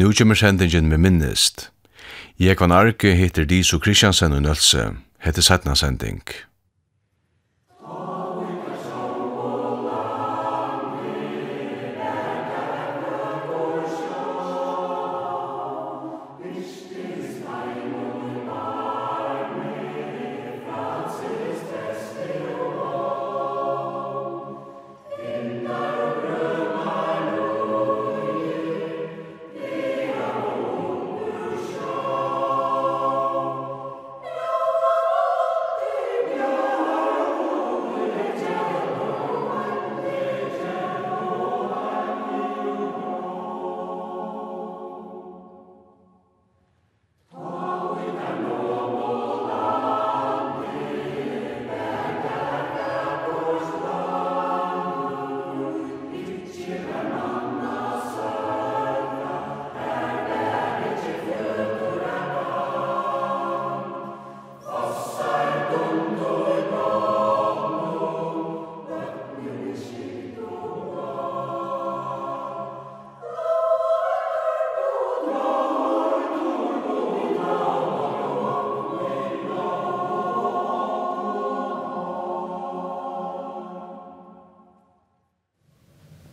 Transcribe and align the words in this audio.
Nu 0.00 0.12
kommer 0.12 0.34
sendingen 0.34 0.88
med 0.88 0.98
minnest. 0.98 1.70
Jeg 2.38 2.56
kan 2.56 2.72
arke 2.72 3.10
heter 3.14 3.44
Diso 3.44 3.78
Kristiansen 3.78 4.32
og 4.32 4.42
Nølse. 4.42 4.86
Hette 5.20 5.42
Sætna 5.42 5.74
sending. 5.74 6.22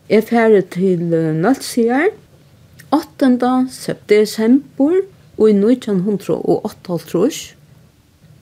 Jeg 0.08 0.24
færre 0.24 0.62
til 0.72 1.02
Nalsiar 1.36 2.14
8. 2.96 3.68
september 3.68 5.02
og 5.38 5.50
i 5.50 5.54
1908. 5.54 7.56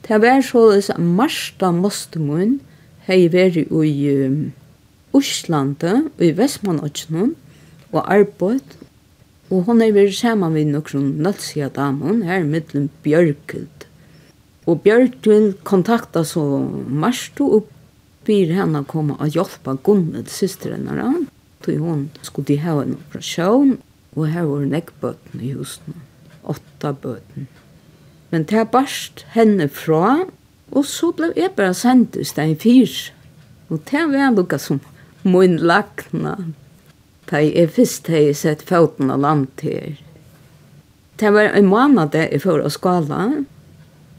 Det 0.08 0.20
var 0.22 0.42
således 0.46 0.92
at 0.94 1.02
Marsta 1.02 1.72
Mostemun 1.72 2.60
hei 3.08 3.26
vært 3.34 3.58
i 3.58 3.96
um, 4.28 4.54
Oslandet 5.18 6.06
og 6.06 6.22
i 6.22 6.32
Vestmannodgen 6.38 7.34
og 7.92 8.02
arbeid 8.14 8.78
og 9.50 9.66
hon 9.66 9.82
hei 9.82 9.90
vært 9.96 10.22
sammen 10.22 10.54
med 10.54 10.70
noen 10.70 11.12
Nalsia 11.26 11.74
damen 11.74 12.22
her 12.30 12.46
mittlen 12.46 12.92
Bjørkild. 13.02 13.90
Og 14.70 14.86
Bjørkild 14.86 15.64
kontakta 15.66 16.22
så 16.22 16.46
Marsta 16.86 17.56
og 17.58 17.72
byr 18.30 18.54
henne 18.54 18.86
å 18.86 18.90
komme 18.90 19.18
og 19.18 19.34
hjelpe 19.34 19.80
Gunnel, 19.82 20.30
systeren 20.30 20.94
henne, 20.94 21.25
tog 21.66 21.82
hon 21.82 22.08
skulle 22.22 22.62
ha 22.62 22.80
en 22.82 22.96
operation 23.00 23.76
og 24.16 24.30
her 24.32 24.48
var 24.48 24.64
nekkbøten 24.72 25.44
i 25.44 25.52
husen. 25.56 26.00
Åtta 26.44 26.94
bøten. 26.94 27.50
Men 28.32 28.46
det 28.48 28.68
barst 28.72 29.26
henne 29.36 29.68
fra, 29.70 30.26
og 30.72 30.86
så 30.88 31.12
ble 31.16 31.32
jeg 31.36 31.54
bare 31.58 31.76
sendt 31.78 32.16
i 32.20 32.26
stein 32.28 32.56
fyrs. 32.60 33.12
Og 33.70 33.84
det 33.90 34.06
var 34.12 34.34
lukka 34.36 34.60
som 34.62 34.80
min 35.24 35.58
lakna. 35.58 36.36
Da 37.30 37.42
jeg 37.42 37.74
først 37.76 38.08
har 38.08 38.28
jeg 38.30 38.40
sett 38.40 38.66
foten 38.70 39.12
av 39.12 39.20
land 39.20 39.62
her. 39.62 40.00
Det 41.20 41.32
var 41.34 41.56
en 41.56 41.70
måned 41.72 42.16
jeg 42.16 42.42
får 42.44 42.66
av 42.68 42.74
skala, 42.76 43.22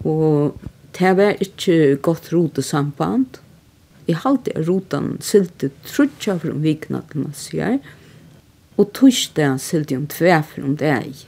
og 0.04 0.56
det 0.98 1.12
var 1.16 1.42
ikke 1.44 1.96
godt 2.02 2.32
rotesamband. 2.32 3.38
Jeg 4.06 4.22
halte 4.22 4.52
er 4.54 4.66
rotan 4.68 5.16
sylte 5.24 5.72
trutja 5.86 6.36
for 6.38 6.54
om 6.54 6.62
vikna 6.62 7.02
til 7.10 7.26
massier, 7.26 7.78
og 8.76 8.92
torsdag 8.94 9.58
sylte 9.62 9.96
om 9.98 10.06
tve 10.10 10.36
for 10.46 10.68
om 10.68 10.76
deg. 10.78 11.24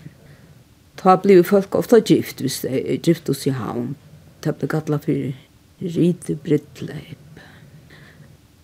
Ta 0.98 1.16
blir 1.22 1.42
folk 1.46 1.74
ofta 1.78 2.00
gift, 2.02 2.42
hvis 2.42 2.60
det 2.64 2.74
er 2.78 3.02
gift 3.02 3.30
hos 3.30 3.46
i 3.46 3.54
havn. 3.54 3.94
Ta 4.42 4.52
blir 4.54 4.70
gattla 4.70 4.98
for 5.02 5.32
rite 5.80 6.36
brittleip. 6.44 7.42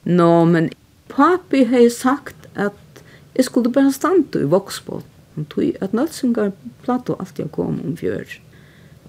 Nå, 0.05 0.31
men 0.51 0.71
papi 1.09 1.65
hei 1.71 1.87
sagt 1.91 2.49
at 2.55 3.03
jeg 3.35 3.49
skulle 3.49 3.73
bare 3.73 3.93
standa 3.95 4.43
i 4.43 4.51
voksbåt. 4.51 5.07
Han 5.35 5.47
tog 5.51 5.79
at 5.83 5.95
Nølsingar 5.95 6.53
plato 6.85 7.17
alltid 7.19 7.51
kom 7.55 7.81
om 7.83 7.97
fjør. 7.99 8.37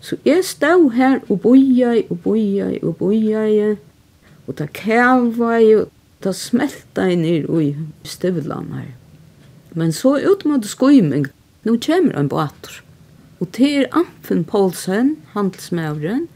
Så 0.01 0.17
jeg 0.25 0.45
stod 0.45 0.91
her 0.95 1.19
og 1.29 1.41
bojai 1.43 2.05
og 2.09 2.19
bojai 2.23 2.79
og 2.81 2.95
bojai 2.97 3.75
Og 4.45 4.57
det 4.59 4.71
kæva 4.77 5.57
jo, 5.63 5.87
det 6.23 6.35
smelta 6.37 7.07
inn 7.11 7.25
i 7.25 7.69
støvlan 8.05 8.71
her. 8.73 8.93
Men 9.75 9.91
så 9.93 10.15
ut 10.21 10.45
mot 10.47 10.65
skoiming, 10.65 11.27
nå 11.65 11.77
kommer 11.83 12.15
en 12.15 12.29
båter. 12.31 12.81
Og 13.41 13.51
det 13.57 13.71
er 13.75 13.91
Amfen 13.91 14.45
Poulsen, 14.47 15.17
handelsmævren, 15.33 16.27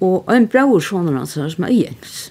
og 0.00 0.26
en 0.32 0.48
bror 0.50 0.80
sånn 0.82 1.12
hans 1.14 1.36
her 1.38 1.52
som 1.52 1.68
er 1.68 1.76
Jens. 1.76 2.30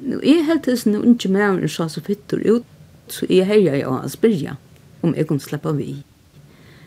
Nå 0.00 0.18
er 0.24 0.46
helt 0.48 0.64
til 0.64 0.78
sin 0.80 0.96
unge 0.96 1.28
mævren 1.30 1.68
sa 1.68 1.86
så 1.92 2.02
fytter 2.02 2.40
ut, 2.48 2.66
så 3.10 3.28
er 3.28 3.46
heier 3.46 3.76
jeg 3.76 3.86
og 3.86 4.08
spyrja 4.10 4.56
om 5.04 5.14
jeg 5.16 5.28
kunne 5.28 5.44
slippe 5.44 5.72
vi. 5.76 6.00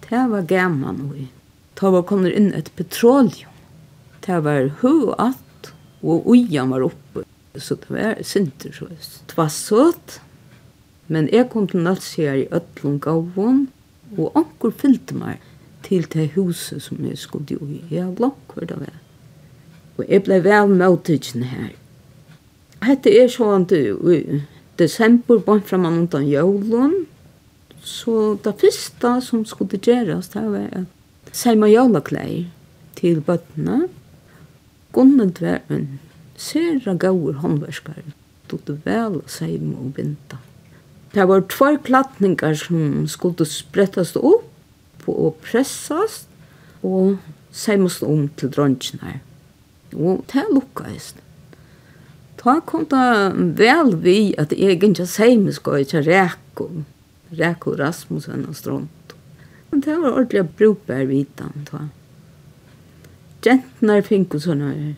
Det 0.03 0.23
var 0.29 0.47
gammel 0.49 0.97
nå. 0.97 1.27
Det 1.79 1.91
var 1.95 2.05
kommet 2.09 2.35
inn 2.37 2.51
et 2.53 2.71
petroleum. 2.77 3.49
Det 4.25 4.39
var 4.45 4.69
høy 4.81 5.09
og 5.11 5.15
alt, 5.19 5.71
og 6.03 6.27
ujan 6.29 6.73
var 6.73 6.85
oppe. 6.89 7.23
Så 7.55 7.75
det 7.75 7.89
var 7.89 8.17
sinter 8.25 8.71
så. 8.73 8.87
Det 9.27 9.37
var 9.37 9.47
søt, 9.47 10.21
men 11.07 11.29
jeg 11.31 11.49
kom 11.49 11.67
til 11.67 11.83
Nalsier 11.85 12.33
i 12.33 12.47
Øtlund 12.49 12.99
gavon, 12.99 13.67
og 14.17 14.31
anker 14.35 14.73
fyllte 14.77 15.17
meg 15.17 15.41
til 15.83 16.05
det 16.13 16.31
huset 16.35 16.81
som 16.81 17.05
jeg 17.05 17.17
skulle 17.17 17.57
jo 17.57 17.67
i. 17.67 17.83
Jeg 17.91 18.03
har 18.03 18.19
langt 18.19 18.53
hvor 18.53 18.65
det 18.65 18.79
var. 18.79 18.99
Og 19.97 20.05
jeg 20.09 20.23
ble 20.25 20.39
vel 20.43 20.73
møtidgen 20.73 21.45
her. 21.49 21.73
Hette 22.83 23.13
er 23.13 23.29
sånn 23.31 23.67
til 23.69 23.99
i 24.11 24.41
desember, 24.79 25.39
bare 25.39 25.61
fra 25.61 25.77
man 25.77 26.01
undan 26.03 26.25
jævlen. 26.27 27.05
Så 27.83 28.37
det 28.43 28.55
første 28.61 29.13
som 29.21 29.45
skulle 29.45 29.77
gjøres, 29.77 30.31
det 30.33 30.43
var 30.49 30.69
at 30.81 31.35
seima 31.35 31.65
med 31.65 31.73
jævla 31.75 32.01
klær 32.01 32.33
til 32.95 33.21
bøttene. 33.21 33.87
Gunnet 34.93 35.41
var 35.41 35.61
en 35.69 35.99
sera 36.43 36.95
gaur 36.99 37.39
håndverskar, 37.43 38.03
tog 38.51 38.69
vel 38.85 39.21
å 39.21 39.27
seima 39.31 39.77
og 39.79 39.93
binda. 39.97 40.39
Det 41.13 41.27
var 41.29 41.45
tvær 41.45 41.77
klattningar 41.85 42.57
som 42.57 43.05
skulle 43.07 43.45
sprettast 43.45 44.17
opp 44.17 45.07
og 45.09 45.35
pressast 45.43 46.29
og 46.81 47.19
seimast 47.53 48.03
om 48.07 48.25
til 48.39 48.49
dronjene. 48.53 49.19
Og 49.93 50.23
det 50.31 50.47
lukkast. 50.49 51.19
Ta 52.41 52.57
kom 52.65 52.87
det 52.91 53.53
vel 53.59 53.93
vi 54.03 54.33
at 54.41 54.55
jeg 54.57 54.81
ikke 54.81 55.05
seimas 55.07 55.61
går 55.63 55.83
ikke 55.83 56.01
reko, 56.07 56.67
reko 57.31 57.75
Rasmussen 57.79 58.47
og 58.49 58.57
Stront. 58.57 59.13
Men 59.69 59.85
det 59.85 59.95
var 60.01 60.17
ordentlig 60.17 60.47
brukbar 60.57 61.05
vitan, 61.09 61.63
ta. 61.69 61.85
Gentnar 63.43 64.03
finko 64.07 64.41
sånne 64.41 64.95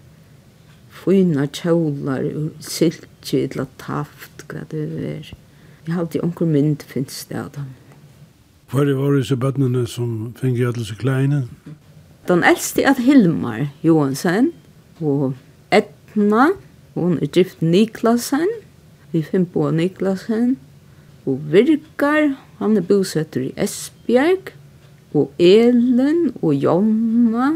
fina 0.95 1.47
kjolar 1.51 2.25
og 2.35 2.51
til 3.25 3.61
at 3.61 3.73
taft, 3.81 4.45
hva 4.49 4.63
det 4.71 4.85
er. 5.09 5.33
Jeg 5.85 5.93
har 5.93 6.01
alltid 6.01 6.23
onker 6.23 6.49
mynd 6.49 6.85
finnes 6.87 7.25
det 7.29 7.37
av 7.37 7.49
dem. 7.55 7.73
Hva 8.71 8.81
er 8.81 8.89
det 8.89 8.97
var 8.97 9.13
disse 9.13 9.37
bøttene 9.37 9.85
som 9.87 10.33
finner 10.39 10.71
alle 10.71 10.85
så 10.85 10.95
kleine? 10.97 11.43
Den 12.25 12.41
eldste 12.43 12.81
er 12.81 12.97
Hilmar 12.97 13.67
Johansen, 13.85 14.51
og 14.97 15.35
Etna, 15.71 16.47
hun 16.95 17.19
er 17.21 17.29
gift 17.29 17.61
Niklasen, 17.61 18.49
vi 19.11 19.21
finner 19.21 19.51
på 19.53 19.69
Niklasen, 19.71 20.55
og 21.25 21.41
Virkar, 21.53 22.33
han 22.57 22.77
er 22.77 22.85
bosetter 22.87 23.45
i 23.45 23.53
Esbjerg, 23.61 24.53
og 25.13 25.31
Elen, 25.39 26.31
og 26.41 26.55
Jonna, 26.55 27.51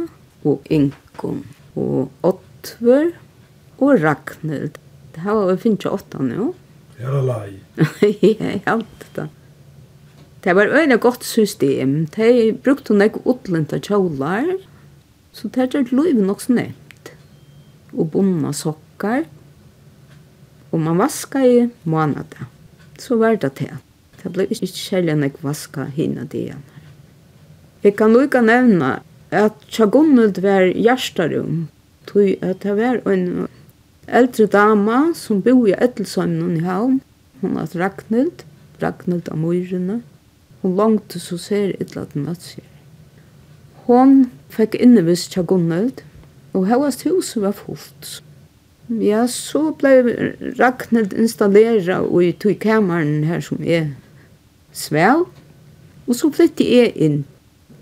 og 0.45 0.62
Inkon, 0.69 1.41
og 1.75 2.12
Ottver, 2.24 3.09
og 3.81 4.03
Ragnhild. 4.03 4.77
Det 5.15 5.23
her 5.25 5.37
var 5.37 5.51
vi 5.51 5.61
finnes 5.63 5.85
jo 5.85 5.95
åtta 5.97 6.23
nå. 6.23 6.53
Ja, 6.99 7.13
det 7.15 7.21
lei. 7.23 7.51
Jeg 8.19 8.57
alt 8.67 9.03
det. 9.15 9.29
Det 10.43 10.55
var 10.55 10.67
øyne 10.67 10.97
godt 10.99 11.23
system. 11.23 11.93
De 12.11 12.51
brukte 12.63 12.91
nek 12.91 13.21
utlenta 13.23 13.79
kjolar, 13.79 14.49
så 15.31 15.47
det 15.47 15.69
gjør 15.71 15.93
livet 15.95 16.25
nok 16.27 16.43
så 16.43 16.57
nevnt. 16.57 17.11
Og 17.95 18.11
bonna 18.11 18.51
sokkar. 18.51 19.23
Og 20.71 20.83
man 20.83 20.99
vaska 20.99 21.39
i 21.39 21.69
måneder. 21.83 22.49
Så 22.99 23.15
var 23.15 23.39
det 23.39 23.53
til. 23.61 23.79
Det 24.19 24.33
ble 24.35 24.49
ikke 24.51 24.67
kjellig 24.67 25.15
nek 25.21 25.39
vaska 25.43 25.87
hinna 25.95 26.27
igjen. 26.35 26.63
Jeg 27.83 27.95
kan 27.95 28.11
lukka 28.11 28.41
nevna 28.43 28.97
at 29.31 29.55
Tjagunnult 29.71 30.41
var 30.43 30.67
hjertarum, 30.67 31.69
tog 32.09 32.35
at 32.43 32.59
det 32.65 32.75
var 32.75 32.99
en 33.07 33.47
Eldre 34.09 34.47
dama 34.50 35.11
som 35.13 35.41
bo 35.45 35.67
i 35.69 35.75
Edelsønnen 35.77 36.57
i 36.57 36.65
Havn, 36.65 37.00
hun 37.41 37.57
at 37.61 37.75
Ragnhild, 37.77 38.44
Ragnhild 38.81 39.29
av 39.29 39.38
Myrene, 39.38 40.00
hun 40.61 40.75
langte 40.75 41.21
så 41.21 41.38
ser 41.39 41.75
et 41.75 41.94
eller 41.94 42.07
annet 42.07 42.33
at. 42.33 42.65
Hon 43.85 44.15
fikk 44.53 44.75
innevis 44.81 45.27
tja 45.29 45.44
Gunnhild, 45.45 46.01
og 46.57 46.65
hennes 46.69 47.01
hus 47.06 47.35
var 47.38 47.53
fullt. 47.57 48.19
Ja, 48.89 49.27
så 49.29 49.69
ble 49.77 49.94
Ragnhild 50.57 51.13
installera 51.13 52.01
i 52.21 52.31
tog 52.33 52.57
kameran 52.63 53.27
her 53.29 53.44
som 53.45 53.62
er 53.62 53.91
svel, 54.73 55.27
og 56.09 56.17
så 56.17 56.31
flytti 56.33 56.65
jeg 56.65 56.95
inn 56.97 57.19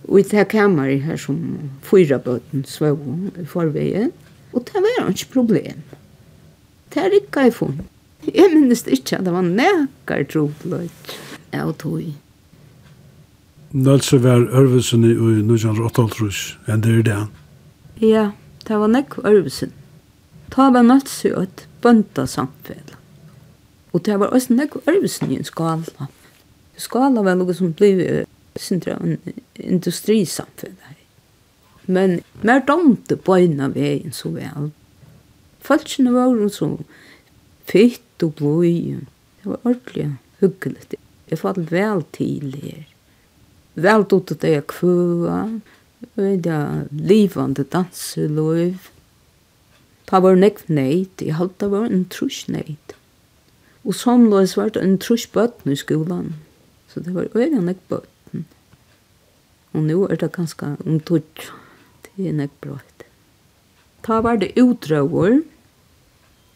i 0.07 0.23
det 0.27 0.47
kameran 0.51 1.05
her 1.07 1.19
som 1.19 1.39
fyra 1.87 2.19
bøten 2.23 2.67
svå 2.67 2.93
i 3.39 3.47
forveien, 3.47 4.11
og 4.51 4.67
det 4.67 4.83
var 4.83 5.07
ikke 5.11 5.31
problem. 5.39 5.79
Det 6.97 7.03
er 7.05 7.13
ikke 7.13 7.41
jeg 7.45 7.53
funnet. 7.53 7.89
Jeg 8.25 8.49
minnes 8.49 8.79
ikke 8.89 9.19
at 9.19 9.25
det 9.27 9.31
var 9.35 9.43
nekker 9.45 10.23
trobløyt 10.31 11.11
av 11.53 11.75
tog. 11.77 12.07
Nølse 13.77 14.17
var 14.23 14.47
Ørvesen 14.49 15.03
i 15.05 15.11
1988, 15.13 16.39
enn 16.65 16.81
det 16.81 16.95
er 16.95 17.03
det. 17.05 17.17
Ja, 18.01 18.23
det 18.65 18.79
var 18.81 18.89
nekk 18.89 19.19
Ørvesen. 19.21 19.75
Ta 20.49 20.71
var 20.73 20.87
Nølse 20.87 21.35
og 21.35 21.45
et 21.45 21.67
bønta 21.85 22.25
samfell. 22.25 22.95
Og 23.93 24.01
det 24.09 24.17
var 24.17 24.33
også 24.33 24.57
nekk 24.57 24.79
Ørvesen 24.87 25.35
i 25.35 25.37
en 25.37 25.45
skala. 25.45 26.09
Skala 26.81 27.21
var 27.21 27.37
noe 27.37 27.53
som 27.53 27.77
ble 27.77 28.23
sindra 28.57 28.97
en 28.97 29.19
industrisamfell. 29.53 30.73
Men 31.85 32.23
mer 32.41 32.65
domte 32.65 33.21
på 33.21 33.37
en 33.37 33.61
av 33.69 33.77
veien 33.77 34.17
så 34.17 34.33
vel. 34.33 34.71
Falskene 35.67 36.13
var 36.15 36.31
så 36.53 36.69
fitt 37.67 38.23
og 38.23 38.37
bløy. 38.39 39.03
Det 39.41 39.51
var 39.51 39.59
ordentlig 39.63 40.11
hyggelig. 40.39 40.99
Jeg 41.27 41.41
falt 41.41 41.71
vel 41.71 42.05
til 42.15 42.53
her. 42.61 42.85
Vel 43.75 44.05
tog 44.07 44.31
det 44.31 44.53
jeg 44.53 44.67
kvøa. 44.71 45.41
Det 46.15 46.45
var 46.45 46.87
livande 46.91 47.65
danseløyv. 47.67 48.79
Det 50.07 50.21
var 50.23 50.39
nekv 50.39 50.71
neid. 50.71 51.19
Jeg 51.19 51.35
halte 51.35 51.65
det 51.65 51.71
var 51.73 51.91
en 51.91 52.05
trus 52.07 52.45
neid. 52.47 52.95
Og 53.83 53.95
samløys 53.95 54.55
var 54.57 54.71
det 54.71 54.83
en 54.83 54.97
trus 54.97 55.27
bøtten 55.27 55.71
i 55.71 55.79
skolan. 55.79 56.35
Så 56.87 57.03
det 57.03 57.15
var 57.15 57.27
øyne 57.35 57.59
nekv 57.65 57.83
bøtten. 57.91 58.47
Og 59.75 59.83
nå 59.83 60.05
er 60.07 60.15
det 60.15 60.31
ganske 60.31 60.77
omtøtt. 60.85 61.49
Det 62.07 62.29
er 62.29 62.39
nekv 62.39 62.55
bra. 62.63 62.79
Ta 64.07 64.21
var 64.23 64.39
det 64.39 64.53
utdrager 64.55 65.41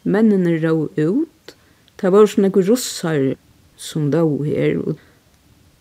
mennene 0.03 0.57
rå 0.61 0.89
ut. 0.97 1.55
Det 2.01 2.09
var 2.11 2.27
sånne 2.27 2.49
russar 2.55 3.35
som 3.77 4.11
då 4.11 4.43
her. 4.43 4.77
Og 4.79 4.97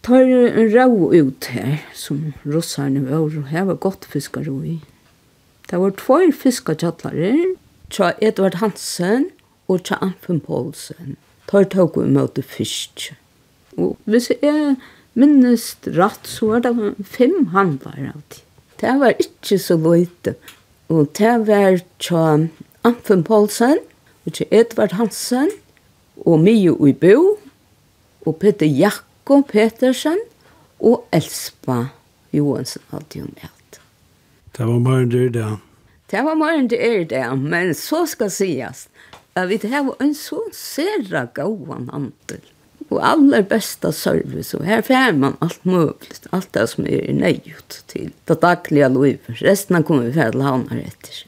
tar 0.02 0.25
en 0.25 0.70
rå 0.72 1.12
ut 1.14 1.44
her, 1.44 1.81
som 1.94 2.32
russarne 2.44 3.05
var, 3.08 3.28
og 3.28 3.49
her 3.49 3.64
var 3.64 3.81
godt 3.81 4.05
fiskar 4.05 4.49
i. 4.64 4.81
Det 5.70 5.78
var 5.78 5.90
två 5.90 6.32
fiskatjattlarer, 6.32 7.56
tja 7.90 8.12
Edvard 8.20 8.58
Hansen 8.58 9.28
og 9.69 9.84
tja 9.87 10.00
Anfen 10.02 10.40
Poulsen. 10.40 11.17
Tar 11.46 11.69
tog 11.70 11.94
vi 11.99 12.08
møte 12.11 12.43
fisk. 12.43 13.12
Og 13.78 13.99
hvis 14.05 14.31
jeg 14.31 14.76
minnes 15.14 15.76
rett, 15.87 16.26
så 16.26 16.49
var 16.50 16.64
det 16.64 16.94
fem 17.06 17.52
handlar 17.55 18.00
av 18.14 18.25
det. 18.32 18.43
Det 18.81 18.96
var 18.99 19.14
ikke 19.20 19.58
så 19.61 19.76
lite. 19.76 20.34
Og 20.90 21.12
det 21.19 21.37
var 21.46 21.78
tja 22.02 22.25
Anfen 22.82 23.22
Poulsen, 23.22 23.78
ikke 24.31 24.49
Edvard 24.55 24.94
Hansen, 24.99 25.50
og 26.27 26.41
Mio 26.41 26.77
Uibo, 26.79 27.38
og 28.27 28.37
Peter 28.41 28.67
Jakob 28.67 29.49
Petersen, 29.49 30.19
og 30.81 31.05
Elspa 31.12 31.85
Johansen 32.32 32.82
alltid 32.93 33.23
om 33.23 33.35
alt. 33.43 33.81
Det 34.56 34.67
var 34.67 34.79
mer 34.79 35.03
enn 35.03 35.11
det 35.12 35.25
er 35.27 35.35
det. 35.37 35.50
Det 36.11 36.23
var 36.27 36.38
mer 36.38 36.56
enn 36.59 36.71
det 36.71 36.81
er 36.85 37.05
det, 37.11 37.27
men 37.38 37.75
så 37.77 38.05
skal 38.11 38.32
sies 38.35 38.87
at 39.38 39.47
vi 39.50 39.61
har 39.71 39.93
en 40.03 40.15
så 40.17 40.41
særa 40.55 41.29
gåan 41.35 41.88
handel 41.93 42.41
og 42.91 42.99
aller 43.06 43.44
besta 43.47 43.93
service, 43.94 44.56
og 44.56 44.67
her 44.67 44.82
får 44.82 45.15
man 45.19 45.37
alt 45.44 45.62
mulig, 45.69 46.17
alt 46.35 46.50
det 46.56 46.67
som 46.73 46.88
er 46.91 47.12
nøyut 47.15 47.77
til 47.93 48.11
det 48.27 48.38
daglige 48.43 48.88
livet. 48.91 49.43
Resten 49.44 49.85
kommer 49.87 50.09
vi 50.09 50.17
til 50.17 50.43
havner 50.43 50.82
etter. 50.82 51.21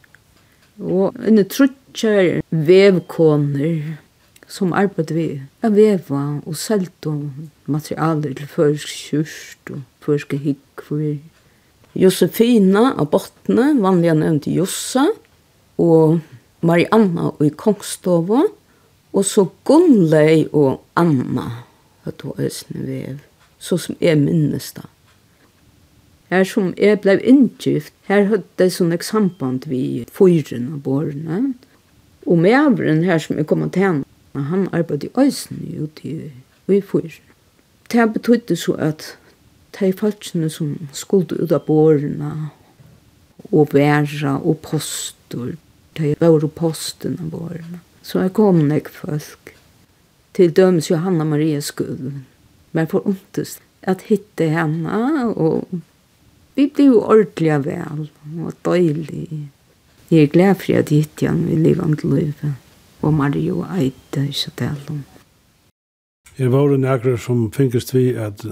Og 0.82 1.14
en 1.22 1.38
trutt 1.46 1.76
kjær 1.96 2.40
vevkoner 2.50 3.96
som 4.52 4.74
arbeidde 4.76 5.16
vi 5.16 5.26
av 5.64 5.76
veva 5.76 6.22
og 6.42 6.56
selte 6.58 7.12
materialer 7.70 8.34
til 8.36 8.50
førsk 8.50 8.92
kjørst 9.08 9.72
og 9.74 9.84
førske 10.04 10.40
hikk 10.42 10.84
for 10.88 11.04
Josefina 11.96 12.94
av 12.96 13.10
Bottene, 13.12 13.74
vanlig 13.84 14.14
nevnt 14.16 14.48
Jossa, 14.48 15.06
og 15.80 16.20
Marianna 16.64 17.32
i 17.44 17.50
Kongstova, 17.52 18.46
og 19.12 19.26
så 19.28 19.44
Gunnlei 19.68 20.46
og 20.56 20.80
Anna, 20.96 21.64
høtt 22.06 22.24
og 22.24 22.40
Øsne 22.40 22.86
Vev, 22.86 23.18
så 23.60 23.76
som 23.80 23.98
jeg 24.00 24.20
minnes 24.20 24.70
da. 24.76 24.86
Her 26.32 26.46
som 26.48 26.70
jeg 26.80 27.02
ble 27.04 27.18
inngift, 27.28 27.92
her 28.08 28.24
høtt 28.30 28.48
det 28.56 28.70
sånn 28.72 28.94
eksamband 28.96 29.68
vi 29.68 30.06
fyrene 30.16 30.78
av 30.78 30.80
bårene, 30.86 31.42
Og 32.26 32.38
med 32.38 32.54
avren 32.56 33.02
her 33.04 33.18
som 33.18 33.38
jeg 33.38 33.46
kom 33.50 33.64
til 33.70 33.82
henne, 33.82 34.04
han 34.32 34.68
arbeidde 34.72 35.10
i 35.10 35.20
øysen 35.20 35.60
ute 35.82 36.08
i, 36.08 36.30
i 36.68 36.80
fyr. 36.80 37.10
Det 37.92 38.12
betydde 38.12 38.56
så 38.56 38.72
at 38.78 39.16
de 39.80 39.92
folkene 39.92 40.48
som 40.50 40.76
skulle 40.92 41.36
ut 41.42 41.52
av 41.52 41.66
bårene 41.66 42.32
og 43.52 43.74
være 43.74 44.38
og 44.40 44.60
poster, 44.64 45.56
de 45.98 46.14
var 46.20 46.44
og 46.44 46.52
posten 46.56 47.18
av 47.20 47.32
bårene. 47.34 47.82
Så 48.02 48.22
jeg 48.22 48.34
kom 48.36 48.64
nek 48.68 48.88
folk. 48.88 49.52
Til 50.32 50.52
dømes 50.56 50.90
Johanna 50.90 51.24
Maria 51.28 51.60
skuld. 51.60 52.22
Men 52.72 52.88
for 52.88 53.04
ondest 53.06 53.60
at 53.82 54.06
hitte 54.08 54.48
henne, 54.48 55.28
og 55.36 55.68
vi 56.56 56.68
ble 56.72 56.88
jo 56.88 57.02
ordentlig 57.02 57.58
vel, 57.66 58.06
og 58.40 58.54
døylig. 58.64 59.48
Jeg 60.12 60.22
er 60.22 60.26
glad 60.26 60.54
for 60.54 60.72
at 60.76 60.90
jeg 60.92 60.98
hittet 60.98 61.28
han 61.28 61.48
i 61.48 61.54
livet 61.56 61.98
til 61.98 62.10
livet. 62.10 62.54
Og 63.02 63.14
Mario 63.14 63.62
eide 63.64 64.26
i 64.28 64.32
seg 64.36 64.52
til 64.60 64.66
ham. 64.66 65.04
Jeg 66.38 66.52
var 66.52 66.74
en 66.74 66.84
akkurat 66.84 67.20
som 67.20 67.46
finnes 67.52 67.94
vi 67.94 68.10
at 68.12 68.44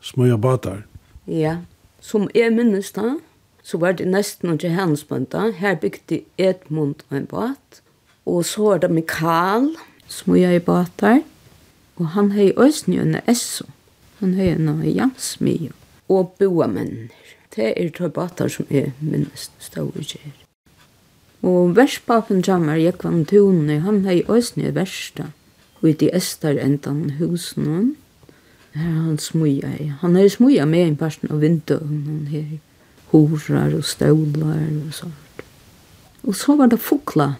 smøya 0.00 0.36
batar. 0.36 0.84
Ja, 1.26 1.56
som 2.00 2.28
jeg 2.34 2.52
minnes 2.54 2.92
da, 2.94 3.16
så 3.62 3.78
var 3.78 3.92
det 3.98 4.06
nesten 4.06 4.52
ikke 4.52 4.70
hans 4.70 5.02
bønda. 5.04 5.50
Her 5.50 5.74
bygde 5.74 6.20
Edmund 6.38 7.02
og 7.08 7.16
en 7.16 7.26
bat. 7.26 7.80
Og 8.26 8.44
så 8.44 8.62
var 8.62 8.78
det 8.78 8.90
Mikael, 8.90 9.66
smøya 10.06 10.52
i 10.54 10.60
batar. 10.62 11.24
Og 11.96 12.12
han 12.14 12.30
hei 12.36 12.52
òsne 12.54 13.00
under 13.02 13.26
Esso. 13.26 13.66
Han 14.20 14.34
hei 14.38 14.54
under 14.54 14.86
Jansmio. 14.86 15.74
Og 16.08 16.36
boa 16.38 16.70
menner. 16.70 17.10
Det 17.56 17.74
er 17.76 17.90
to 17.90 18.08
batar 18.08 18.48
som 18.48 18.70
jeg 18.70 18.92
minnes 19.00 19.50
stod 19.58 19.98
i 19.98 20.06
kjær. 20.06 20.49
Og 21.42 21.76
verspapen 21.76 22.42
jammer 22.46 22.76
jekvan 22.76 23.24
tunne, 23.24 23.80
han 23.80 24.04
hei 24.04 24.22
òsne 24.28 24.74
versta, 24.76 25.32
Og 25.80 26.02
i 26.02 26.10
estar 26.12 26.58
endan 26.60 27.16
husen 27.16 27.96
Her 28.74 28.90
han 28.90 29.18
smuja 29.18 29.70
i. 29.80 29.92
Han 30.00 30.16
er 30.16 30.28
smuja 30.28 30.64
med 30.64 30.86
en 30.86 30.96
parten 30.96 31.30
av 31.32 31.40
vindøven, 31.40 32.02
han 32.06 32.26
hei 32.30 32.60
horar 33.10 33.74
og 33.74 33.84
støvlar 33.84 34.68
og 34.68 34.94
sånt. 34.94 35.42
Og 36.22 36.36
så 36.36 36.54
var 36.56 36.70
det 36.70 36.78
fokla 36.78 37.32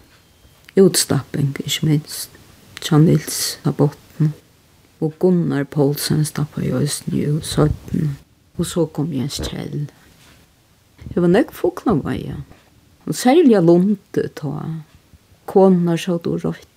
utstapping, 0.75 1.55
ikke 1.63 1.85
minst. 1.85 2.29
Tjanils 2.81 3.59
av 3.63 3.77
botten. 3.77 4.33
Og 4.99 5.13
Gunnar 5.19 5.63
Poulsen 5.63 6.25
stappa 6.25 6.61
i 6.65 6.73
òsne 6.75 7.15
i 7.15 7.25
søtten. 7.45 8.17
Og 8.57 8.65
så 8.65 8.85
kom 8.85 9.13
Jens 9.13 9.39
Kjell. 9.45 9.87
Det 11.13 11.21
var 11.21 11.31
nek 11.31 11.53
fokla 11.55 11.95
var, 12.01 12.17
ja. 12.19 12.41
Og 13.07 13.15
særlig 13.17 13.57
av 13.57 13.65
lunte 13.65 14.27
ta. 14.37 14.53
Konar 15.49 15.97
så 15.97 16.19
du 16.23 16.35
rødt. 16.37 16.67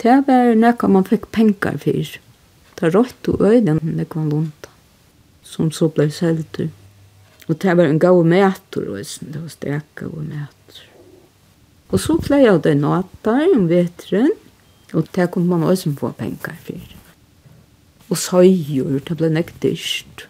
Det 0.00 0.14
var 0.26 0.54
nekka 0.56 0.88
man 0.88 1.04
fikk 1.04 1.26
penger 1.34 1.76
for. 1.82 2.12
Det 2.80 2.92
rødt 2.94 3.28
og 3.28 3.42
øyden 3.44 3.80
nekka 3.82 4.22
man 4.22 4.30
lunta. 4.32 4.70
Som 5.44 5.68
så 5.74 5.90
ble 5.92 6.08
selter. 6.14 6.70
Og 7.48 7.58
det 7.60 7.76
var 7.76 7.84
en 7.84 7.98
gav 7.98 8.24
mæter. 8.24 8.88
og 8.88 8.96
det 8.96 9.42
var 9.42 9.48
stek 9.48 9.84
gav 9.94 10.14
mæter. 10.16 10.86
Og 11.90 12.00
så 12.00 12.16
ble 12.22 12.38
jeg 12.44 12.62
det 12.62 12.76
natter 12.78 13.50
om 13.56 13.66
vetren, 13.68 14.30
og 14.94 15.08
det 15.14 15.30
kom 15.30 15.48
man 15.50 15.62
også 15.66 15.90
få 15.98 16.12
penger 16.18 16.54
for. 16.64 16.96
Og 18.10 18.18
søyer, 18.18 19.00
det 19.06 19.16
ble 19.18 19.30
nekk 19.30 19.52
dyrt. 19.62 20.28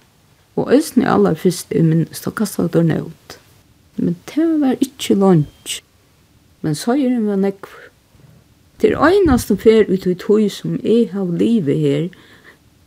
Og 0.56 0.72
øyne 0.72 1.08
aller 1.08 1.34
først 1.34 1.72
i 1.72 1.82
min, 1.82 2.06
så 2.12 2.30
kastet 2.30 2.72
det 2.72 2.87
nødt. 2.87 3.39
Men 4.00 4.16
det 4.35 4.47
var 4.61 4.80
ikke 4.80 5.14
lunch. 5.14 5.83
Men 6.61 6.75
søyren 6.75 7.26
var 7.26 7.40
nekv. 7.40 7.69
Det 8.80 8.95
er 8.95 9.12
eneste 9.12 9.57
fer 9.61 9.90
ut 9.92 10.07
i 10.09 10.14
tog 10.16 10.47
som 10.52 10.78
jeg 10.80 11.11
har 11.12 11.28
livet 11.37 11.78
her, 11.78 12.09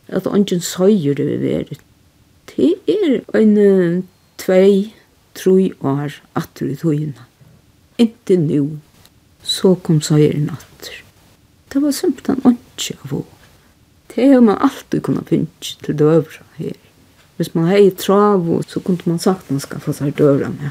at 0.08 0.26
ungen 0.26 0.60
søyer 0.60 1.14
det 1.14 1.40
ved. 1.40 1.76
Det 2.50 2.74
er 2.90 3.20
en 3.38 4.08
tvei, 4.38 4.94
tre 5.34 5.70
år 5.80 6.18
atter 6.34 6.66
i 6.66 6.74
togene. 6.74 7.28
Inntil 7.98 8.40
nu. 8.40 8.78
så 9.44 9.74
kom 9.74 10.00
søyren 10.00 10.48
atter. 10.50 11.02
Det 11.72 11.82
var 11.82 11.92
simpelthen 11.92 12.40
ungen 12.44 12.98
av 13.04 13.10
henne. 13.10 13.24
Det 14.14 14.28
har 14.30 14.40
man 14.40 14.58
alltid 14.62 15.02
kunnet 15.02 15.28
finne 15.28 15.46
til 15.60 15.98
døvra 15.98 16.44
her. 16.56 16.76
Hvis 17.36 17.54
man 17.54 17.64
har 17.66 17.82
i 17.82 17.90
trav, 17.90 18.62
så 18.68 18.80
kunne 18.80 19.02
man 19.04 19.18
sagt 19.18 19.50
man 19.50 19.60
skal 19.60 19.82
få 19.82 19.92
seg 19.92 20.14
døvra 20.18 20.48
med. 20.54 20.70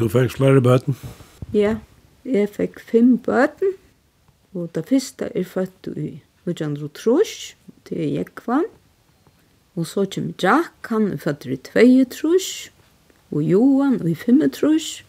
Du 0.00 0.06
fikk 0.08 0.30
flere 0.32 0.62
bøten? 0.64 0.94
Ja, 1.52 1.74
jeg 2.24 2.48
fikk 2.54 2.78
fem 2.80 3.18
bøten. 3.20 3.74
Og 4.56 4.70
det 4.74 4.86
første 4.88 5.28
er 5.36 5.44
født 5.44 5.90
i 5.92 6.22
Lujandro 6.48 6.88
Trush, 6.88 7.54
til 7.84 8.14
Jekvan. 8.16 8.64
Og 9.76 9.86
så 9.86 10.06
kommer 10.14 10.32
Jack, 10.42 10.88
han 10.88 11.12
er 11.12 11.20
født 11.20 11.44
i 11.44 11.56
Tveje 11.68 12.04
Trush, 12.04 12.70
og 13.30 13.44
Johan 13.44 14.00
i 14.08 14.14
Fimme 14.14 14.48
Trush, 14.48 15.04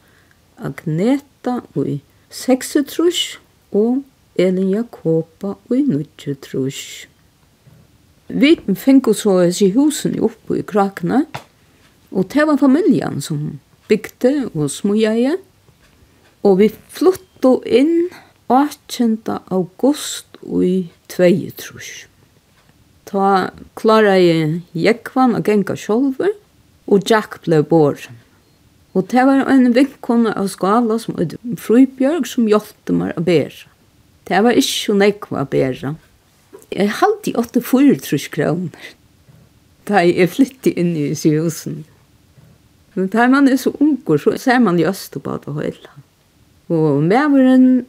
Agneta 0.59 1.61
i 1.79 2.01
Sekse 2.29 2.83
Trush, 2.83 3.39
og 3.71 4.03
Elin 4.35 4.75
Jakoba 4.75 5.55
i 5.71 5.81
Nudje 5.87 6.35
Trush. 6.35 7.07
Vi 8.27 8.57
fikk 8.75 9.13
så 9.15 9.39
oss 9.47 9.63
i 9.63 9.71
husen 9.71 10.19
oppe 10.19 10.59
i 10.59 10.67
Krakene, 10.67 11.25
og 12.11 12.27
det 12.35 12.43
var 12.47 12.59
familjen 12.59 13.21
som 13.23 13.53
bygde 13.91 14.33
og 14.55 14.71
smugjøye. 14.71 15.35
Og 16.47 16.57
vi 16.61 16.71
flyttet 16.89 17.67
inn 17.67 18.09
18. 18.51 19.19
august 19.51 20.39
i 20.43 20.89
2 21.11 21.29
trus. 21.59 21.91
Ta 23.07 23.51
klara 23.75 24.15
jeg 24.19 24.61
jekvann 24.71 25.35
og 25.37 25.45
genga 25.45 25.75
sjolver, 25.75 26.33
og 26.87 27.03
Jack 27.07 27.41
ble 27.45 27.61
bor. 27.67 27.99
Og 28.91 29.07
det 29.11 29.23
var 29.27 29.45
en 29.47 29.71
vinkone 29.75 30.33
av 30.35 30.49
skala 30.51 30.97
som 30.99 31.15
var 31.15 31.35
Frøybjørg 31.59 32.27
som 32.27 32.49
hjelpte 32.49 32.95
meg 32.95 33.13
å 33.15 33.23
bære. 33.23 33.67
Det 34.27 34.39
var 34.43 34.57
ikke 34.57 34.77
så 34.77 34.95
nekva 34.97 35.43
å 35.43 35.51
bære. 35.51 35.93
Jeg 36.71 36.97
halte 36.99 37.31
i 37.31 37.35
84 37.35 38.31
kroner 38.31 38.91
da 39.89 40.03
jeg 40.05 40.29
flyttet 40.31 40.77
inn 40.79 40.93
i 40.95 41.09
husen. 41.11 41.81
Men 42.95 43.07
da 43.07 43.27
man 43.31 43.47
er 43.47 43.55
så 43.55 43.71
unger, 43.79 44.17
så 44.17 44.35
ser 44.37 44.59
man 44.59 44.79
i 44.79 44.85
øst 44.85 45.17
på 45.23 45.37
det 45.45 45.55
hele. 45.63 45.91
Og 46.69 47.03
mæveren 47.03 47.85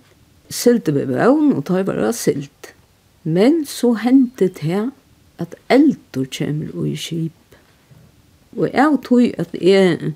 sylte 0.50 0.94
ved 0.94 1.06
vøvn, 1.06 1.52
og 1.52 1.66
da 1.68 1.82
var 1.82 1.98
det 1.98 2.14
sylt. 2.14 2.74
Men 3.24 3.64
så 3.66 3.92
hendte 4.02 4.48
det 4.48 4.90
at 5.38 5.54
eldur 5.70 6.26
kommer 6.38 6.86
i 6.86 6.96
skip. 6.96 7.32
Og 8.56 8.68
jeg 8.72 8.98
tog 9.04 9.22
at 9.38 9.54
jeg 9.54 10.12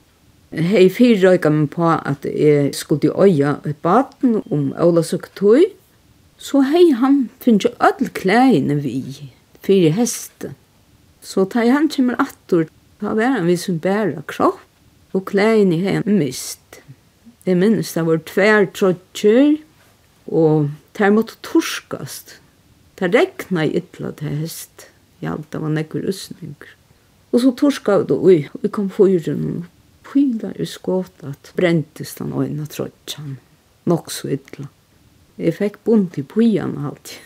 hei 0.52 0.86
fyrrøyga 0.92 1.50
meg 1.50 1.70
på 1.72 1.88
at 1.88 2.26
jeg 2.28 2.74
skulle 2.76 3.10
øya 3.10 3.56
et 3.66 3.78
baden 3.82 4.42
om 4.50 4.68
Ola 4.78 5.02
Søktøy, 5.02 5.64
så 6.38 6.60
hei 6.68 6.90
han 6.92 7.26
finnes 7.40 7.66
jo 7.66 7.72
öll 7.80 8.10
klæene 8.14 8.76
vi, 8.82 9.32
fyrir 9.64 9.96
heste. 9.96 10.52
Så 11.20 11.46
da 11.50 11.64
han 11.66 11.88
kommer 11.88 12.20
attor, 12.22 12.68
da 13.00 13.14
var 13.16 13.38
han 13.38 13.48
vi 13.48 13.56
som 13.56 13.80
bæra 13.82 14.22
kropp, 14.28 14.65
og 15.14 15.24
klæini 15.30 15.80
hei 15.84 16.00
mist. 16.06 16.80
Jeg 17.46 17.58
minnes 17.60 17.92
det 17.94 18.06
var 18.06 18.18
tver 18.26 18.66
trotjer, 18.74 19.56
og 20.26 20.70
det 20.98 21.12
måtte 21.14 21.38
torskast. 21.46 22.38
Det 22.98 23.12
regna 23.14 23.66
i 23.66 23.76
ytla 23.78 24.10
til 24.18 24.40
hest. 24.40 24.88
Ja, 25.22 25.36
det 25.36 25.60
var 25.60 25.72
nekker 25.72 26.08
usninger. 26.08 26.72
Og 27.32 27.42
så 27.42 27.52
torska 27.52 28.00
vi 28.00 28.08
da, 28.10 28.16
og 28.16 28.62
vi 28.62 28.70
kom 28.72 28.88
fyren 28.90 29.44
og 29.52 29.64
pyla 30.06 30.52
i 30.56 30.66
skåta 30.66 31.34
at 31.34 31.52
brentes 31.58 32.14
den 32.18 32.32
øyna 32.32 32.66
trotjan, 32.70 33.36
Nok 33.86 34.10
så 34.10 34.32
ytla. 34.34 34.66
Jeg 35.38 35.54
fikk 35.54 35.76
bunt 35.84 36.16
i 36.18 36.24
pyjan 36.26 36.74
alt, 36.88 37.18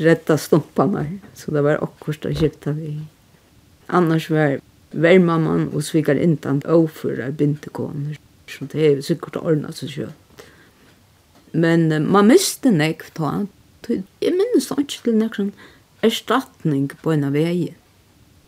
Retta 0.00 0.38
stumparna, 0.38 1.02
så 1.34 1.52
det 1.52 1.60
var 1.66 1.82
akkurat 1.84 2.30
å 2.30 2.32
kjipta 2.32 2.72
vi. 2.72 2.94
Annars 3.92 4.30
var 4.32 4.60
vermamman 4.90 5.68
og 5.74 5.84
svikar 5.86 6.18
intan 6.18 6.62
åføra 6.66 7.30
bintekoner. 7.30 8.18
så 8.50 8.66
det 8.66 8.86
er 8.86 9.02
sikkert 9.02 9.36
ordna 9.36 9.70
seg 9.72 9.90
selv. 9.90 10.12
Men 11.52 11.92
uh, 11.92 12.00
man 12.00 12.26
miste 12.30 12.70
nek 12.70 13.04
ta, 13.14 13.46
jeg 13.88 14.34
minnes 14.34 14.70
ikke 14.70 15.04
til 15.04 15.18
nek 15.18 15.38
sånn 15.38 15.52
erstatning 16.02 16.90
på 17.02 17.14
en 17.14 17.28
av 17.28 17.36
vei. 17.38 17.74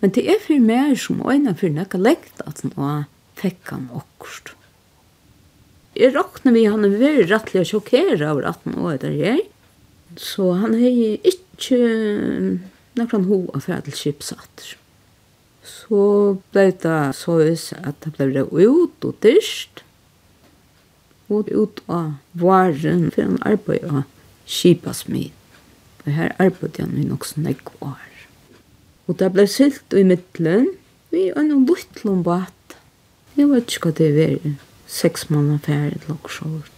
Men 0.02 0.11
det 0.11 0.26
er 0.26 0.42
for 0.42 0.58
meg 0.58 0.96
som 0.99 1.22
øyne 1.22 1.54
for 1.54 1.70
nek 1.70 1.94
lekt 1.94 2.42
at 2.46 2.62
han 2.62 2.75
var 2.75 3.06
fekkan 3.38 3.88
okkurst. 3.94 4.54
Jeg 5.94 6.14
råkner 6.16 6.54
vi 6.56 6.66
han 6.66 6.87
er 6.87 6.99
veldig 6.99 7.28
rettelig 7.30 7.68
sjokkeret 7.70 8.22
over 8.25 8.49
han 8.49 8.78
år 8.80 8.99
der 9.02 9.14
jeg, 9.14 9.42
så 10.16 10.54
han 10.61 10.75
er 10.75 11.18
ikke 11.28 11.80
nekran 12.99 13.28
ho 13.28 13.44
av 13.52 13.66
fædelskipsatter 13.66 14.76
så 15.62 16.37
ble 16.52 16.71
det 16.83 17.00
sås 17.14 17.71
at 17.78 18.02
det 18.02 18.14
ble 18.19 18.45
ut 18.50 19.07
og 19.07 19.14
dyrst. 19.23 19.85
Og 21.33 21.49
ut 21.49 21.81
av 21.88 22.19
varen 22.37 23.09
for 23.14 23.25
en 23.25 23.38
arbeid 23.49 23.87
av 23.88 24.02
kipasmid. 24.47 25.33
Og 26.02 26.11
her 26.12 26.35
arbeidde 26.42 26.83
han 26.83 26.99
i 26.99 27.07
nok 27.07 27.25
sånn 27.28 27.47
jeg 27.49 27.62
var. 27.78 28.11
Og 29.07 29.19
det 29.23 29.31
ble 29.35 29.47
silt 29.50 29.95
i 29.95 30.04
midtelen. 30.07 30.75
vi 31.11 31.28
er 31.28 31.45
noen 31.45 31.66
bortlom 31.69 32.23
bat. 32.25 32.76
Jeg 33.37 33.49
vet 33.49 33.71
ikke 33.71 33.88
hva 33.88 33.97
det 33.97 34.11
er. 34.26 34.54
seks 34.87 35.31
måneder 35.31 35.59
færre 35.64 35.99
til 35.99 36.12
åksjår. 36.12 36.69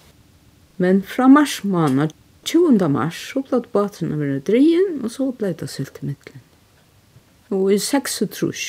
Men 0.79 1.03
fra 1.03 1.27
mars 1.27 1.65
måned, 1.65 2.13
20. 2.45 2.89
mars, 2.89 3.33
så 3.33 3.43
ble 3.43 3.61
det 3.63 3.73
baten 3.73 4.13
over 4.15 4.39
drien, 4.39 5.01
og 5.03 5.11
så 5.11 5.33
ble 5.33 5.53
det 5.53 5.71
silt 5.71 5.99
i 6.03 6.07
midtelen. 6.07 6.43
Og 7.55 7.71
i 7.71 7.79
seks 7.79 8.19
og 8.25 8.33
trus, 8.35 8.63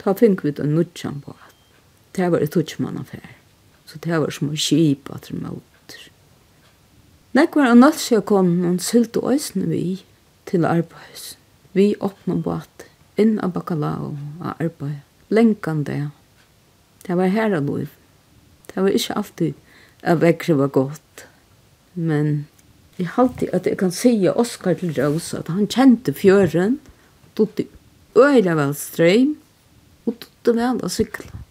da 0.00 0.14
fikk 0.16 0.44
vi 0.46 0.54
den 0.56 0.72
nødjan 0.78 1.20
på. 1.24 1.34
Det 2.16 2.30
var 2.32 2.42
et 2.42 2.54
tutsmann 2.54 2.96
affær. 3.00 3.34
Så 3.86 4.00
det 4.04 4.16
var 4.20 4.32
som 4.32 4.52
å 4.52 4.56
kjipa 4.56 5.18
til 5.24 5.42
måter. 5.42 6.08
Nek 7.36 7.56
var 7.56 7.70
an 7.70 7.84
alt 7.84 8.08
kom 8.26 8.54
noen 8.62 8.78
sylt 8.80 9.16
og 9.20 9.34
øsne 9.34 9.68
vi 9.68 10.00
til 10.48 10.64
arbeids. 10.64 11.36
Vi 11.76 11.92
åpna 12.00 12.38
båt 12.40 12.88
inn 13.20 13.36
av 13.44 13.52
bakalau 13.52 14.14
av 14.40 14.56
arbeid. 14.56 15.04
Lenkan 15.28 15.84
det. 15.84 16.08
Det 17.04 17.16
var 17.16 17.28
her 17.32 17.56
av. 17.58 17.68
Det 17.68 18.76
var 18.76 18.88
ikke 18.88 19.16
alltid 19.20 19.54
at 20.02 20.22
vekkri 20.22 20.56
var 20.56 20.72
godt. 20.72 21.26
Men 21.94 22.46
jeg 22.98 23.12
halte 23.14 23.50
at 23.54 23.66
jeg 23.66 23.78
kan 23.78 23.92
sige 23.92 24.32
Oskar 24.32 24.78
til 24.80 24.94
Rose 24.96 25.38
at 25.38 25.50
han 25.52 25.68
kjente 25.68 26.14
fjøren, 26.16 26.78
dodde 27.36 27.68
øyla 28.24 28.56
vel 28.58 28.74
streim, 28.76 29.36
og 30.06 30.18
dutte 30.22 30.54
vel 30.56 30.82
å 30.82 30.90
sykla. 30.92 31.42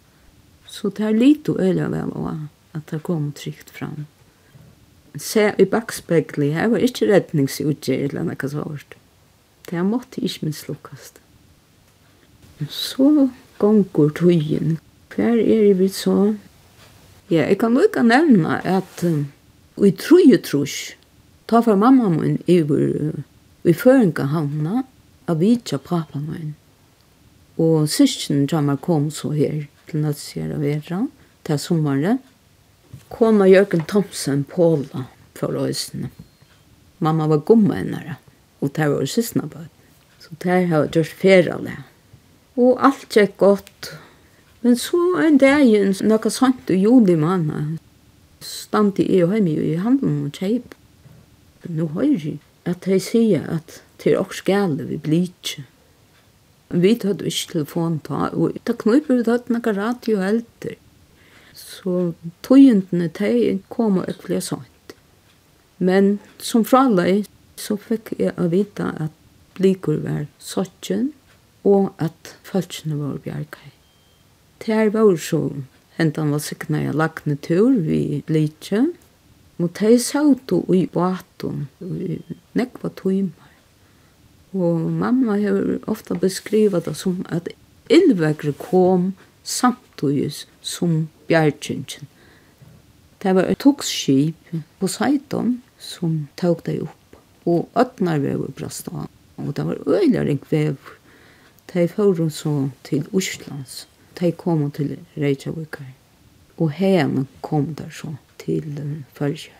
Så 0.68 0.90
det 0.94 1.06
er 1.08 1.16
lite 1.16 1.56
øyla 1.56 1.88
vel 1.92 2.12
også, 2.12 2.48
at 2.76 2.90
det 2.92 3.02
kom 3.06 3.32
trygt 3.36 3.70
fram. 3.74 4.06
Se 5.18 5.50
i 5.58 5.64
bakspegli, 5.64 6.52
her 6.54 6.68
var 6.72 6.84
ikke 6.84 7.08
redningsutgjør 7.08 8.10
eller 8.10 8.28
noe 8.28 8.50
så 8.50 8.62
hårdt. 8.62 8.98
Det 9.70 9.84
måtte 9.84 10.22
ikke 10.24 10.48
minst 10.48 10.68
lukkast. 10.68 11.18
Så 12.68 13.28
gonger 13.58 14.12
tøyen. 14.14 14.78
Hver 15.14 15.40
er 15.40 15.74
vi 15.74 15.88
så? 15.88 16.34
Ja, 17.30 17.44
jeg 17.48 17.58
kan 17.60 17.74
lukka 17.74 18.02
nevna 18.02 18.60
at 18.64 19.02
um, 19.04 19.26
i 19.84 19.90
truje 19.92 20.38
trus, 20.40 20.94
ta 21.46 21.60
for 21.60 21.76
mamma 21.76 22.08
min 22.08 22.38
i, 22.46 22.60
i 23.68 23.74
føringa 23.74 24.30
havna, 24.32 24.84
av 25.28 25.42
vidtja 25.42 25.78
pappa 25.78 26.22
min. 26.22 26.54
Og 27.58 27.88
syskjen 27.90 28.46
Jamar 28.46 28.78
kom 28.78 29.08
så 29.10 29.32
her 29.34 29.64
til 29.88 30.02
Nødsgjær 30.04 30.58
Vera, 30.62 31.00
til 31.44 31.58
sommeren. 31.58 32.20
Kona 33.10 33.48
Jørgen 33.48 33.82
Thomsen 33.88 34.44
Påla 34.44 35.08
for 35.34 35.56
øysene. 35.58 36.10
Mamma 36.98 37.26
var 37.26 37.42
gomma 37.46 37.78
hennere, 37.78 38.16
og 38.60 38.72
det 38.76 38.88
var 38.90 39.04
syskene 39.06 39.48
på. 39.50 39.64
Så 40.20 40.34
det 40.42 40.68
har 40.68 40.86
gjort 40.86 41.14
ferale. 41.18 41.76
Og 42.56 42.78
alt 42.84 43.08
gikk 43.14 43.36
godt. 43.38 43.92
Men 44.62 44.76
så 44.76 44.98
en 45.22 45.38
dag, 45.38 45.66
noe 46.02 46.30
sånt 46.30 46.70
i 46.70 46.80
juli 46.82 47.14
måned, 47.18 47.78
stand 48.42 48.98
i 49.02 49.22
og 49.22 49.34
hjemme 49.34 49.54
i 49.62 49.76
handen 49.78 50.26
og 50.26 50.38
kjeip. 50.38 50.74
Nå 51.66 51.90
hører 51.94 52.22
jeg 52.22 52.38
at 52.68 52.86
jeg 52.86 53.02
sier 53.02 53.46
at 53.50 53.80
det 54.02 54.12
er 54.12 54.20
også 54.20 54.44
gale 54.46 54.86
vi 54.86 54.98
blir 55.02 55.26
ikke. 55.26 55.64
Vi 56.68 56.92
tatt 57.00 57.22
ikke 57.24 57.52
telefon 57.52 57.98
ta, 58.04 58.28
og 58.36 58.56
da 58.68 58.74
knuper 58.76 59.20
vi 59.20 59.24
tatt 59.24 59.48
noen 59.48 59.76
radio 59.76 60.20
helter. 60.20 60.76
Så 61.56 62.12
tøyentene 62.44 63.08
til 63.16 63.62
kom 63.72 64.02
og 64.02 64.10
ikke 64.10 64.28
ble 64.28 64.40
sånt. 64.44 64.94
Men 65.78 66.18
som 66.38 66.66
fralei, 66.68 67.24
så 67.56 67.78
fikk 67.80 68.12
jeg 68.18 68.34
å 68.38 68.50
vite 68.52 68.90
at 69.00 69.58
liker 69.58 70.02
var 70.04 70.26
sottjen, 70.38 71.10
og 71.66 71.90
at 72.02 72.36
falskene 72.46 72.98
var 73.00 73.18
bjergei. 73.24 73.72
Det 74.62 74.74
er 74.74 74.92
var 74.94 75.16
så 75.22 75.40
hentan 75.98 76.30
var 76.34 76.42
sikna 76.42 76.84
jeg 76.84 76.96
lakne 76.98 77.36
tur 77.42 77.74
vi 77.82 78.22
blitje, 78.28 78.84
og 79.58 79.72
de 79.80 79.98
satt 79.98 80.54
i 80.74 80.84
båten, 80.92 81.66
og 81.82 82.56
nekva 82.58 82.92
tøymer. 83.00 83.47
Og 84.52 84.80
mamma 84.80 85.36
har 85.40 85.78
ofta 85.86 86.14
beskrivet 86.14 86.84
det 86.84 86.96
som 86.96 87.24
at 87.28 87.48
illvegre 87.90 88.52
kom 88.52 89.12
samtidig 89.44 90.46
som 90.62 91.08
bjergjøngen. 91.28 92.08
Det 93.22 93.34
var 93.34 93.50
et 93.50 93.58
togskip 93.58 94.54
på 94.78 94.88
Saiton 94.88 95.62
som 95.78 96.28
tog 96.36 96.62
det 96.66 96.80
opp, 96.82 97.18
og 97.44 97.68
øtnarvever 97.76 98.52
brast 98.54 98.88
av. 98.88 99.08
Og 99.38 99.54
det 99.56 99.66
var 99.66 99.82
øyla 99.86 100.24
vev. 100.50 100.76
De 101.72 101.88
fører 101.88 102.28
så 102.28 102.70
til 102.84 103.06
Oslands. 103.12 103.86
De 104.20 104.32
kom 104.32 104.70
til 104.70 104.98
Reykjavik. 105.16 105.78
Og 106.56 106.70
henne 106.70 107.26
kom 107.42 107.74
der 107.74 107.90
så 107.90 108.14
til 108.38 109.04
Følgjør. 109.14 109.54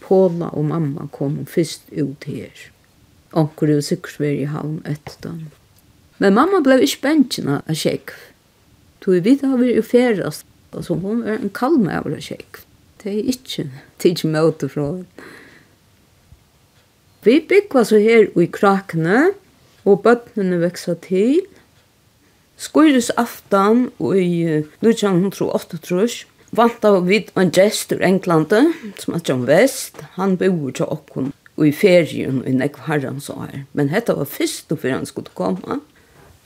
Paula 0.00 0.48
og 0.54 0.64
mamma 0.64 1.06
kom 1.12 1.46
først 1.46 1.90
ut 1.92 2.24
her 2.24 2.70
onkur 3.36 3.72
og 3.76 3.84
sikkert 3.84 4.20
veri 4.22 4.44
i 4.44 4.52
havn 4.52 4.80
etter 4.88 5.18
dem. 5.24 5.40
Men 6.18 6.34
mamma 6.34 6.60
blei 6.64 6.80
ikke 6.82 7.04
bensina 7.06 7.60
av 7.66 7.78
kjekv. 7.78 8.14
Tog 9.04 9.20
vi 9.24 9.36
da 9.38 9.54
vi 9.58 9.74
jo 9.76 9.84
ferast, 9.86 10.46
altså 10.74 10.98
hun 10.98 11.22
var 11.26 11.38
en 11.38 11.52
kalme 11.54 11.94
av 11.94 12.08
kjekv. 12.10 12.64
Det 12.98 13.12
er 13.12 13.28
ikke 13.30 13.68
tids 14.02 14.24
møte 14.26 14.68
fra 14.70 14.88
henne. 14.88 15.28
Vi 17.26 17.40
byggva 17.50 17.82
så 17.84 17.98
her 18.00 18.28
i 18.38 18.46
krakene, 18.46 19.32
og 19.88 20.02
bøttene 20.04 20.58
veksa 20.62 20.94
til. 21.02 21.42
Skøyres 22.58 23.10
aftan 23.20 23.88
i 24.00 24.64
1908 24.82 26.26
vant 26.56 26.84
av 26.88 27.02
vid 27.06 27.30
en 27.38 27.50
gest 27.54 27.92
ur 27.92 28.02
Englande, 28.04 28.62
som 28.98 29.14
er 29.14 29.24
John 29.26 29.44
West, 29.48 30.00
han 30.16 30.36
bor 30.40 30.72
til 30.74 30.88
okkon 30.88 31.32
og 31.58 31.66
i 31.66 31.74
ferien 31.74 32.40
i 32.46 32.54
nekv 32.54 32.84
herren 32.86 33.18
så 33.20 33.34
her. 33.42 33.64
Men 33.74 33.90
dette 33.90 34.14
var 34.14 34.30
først 34.30 34.70
og 34.72 34.82
før 34.84 35.00
han 35.00 35.08
skulle 35.08 35.34
komme. 35.34 35.80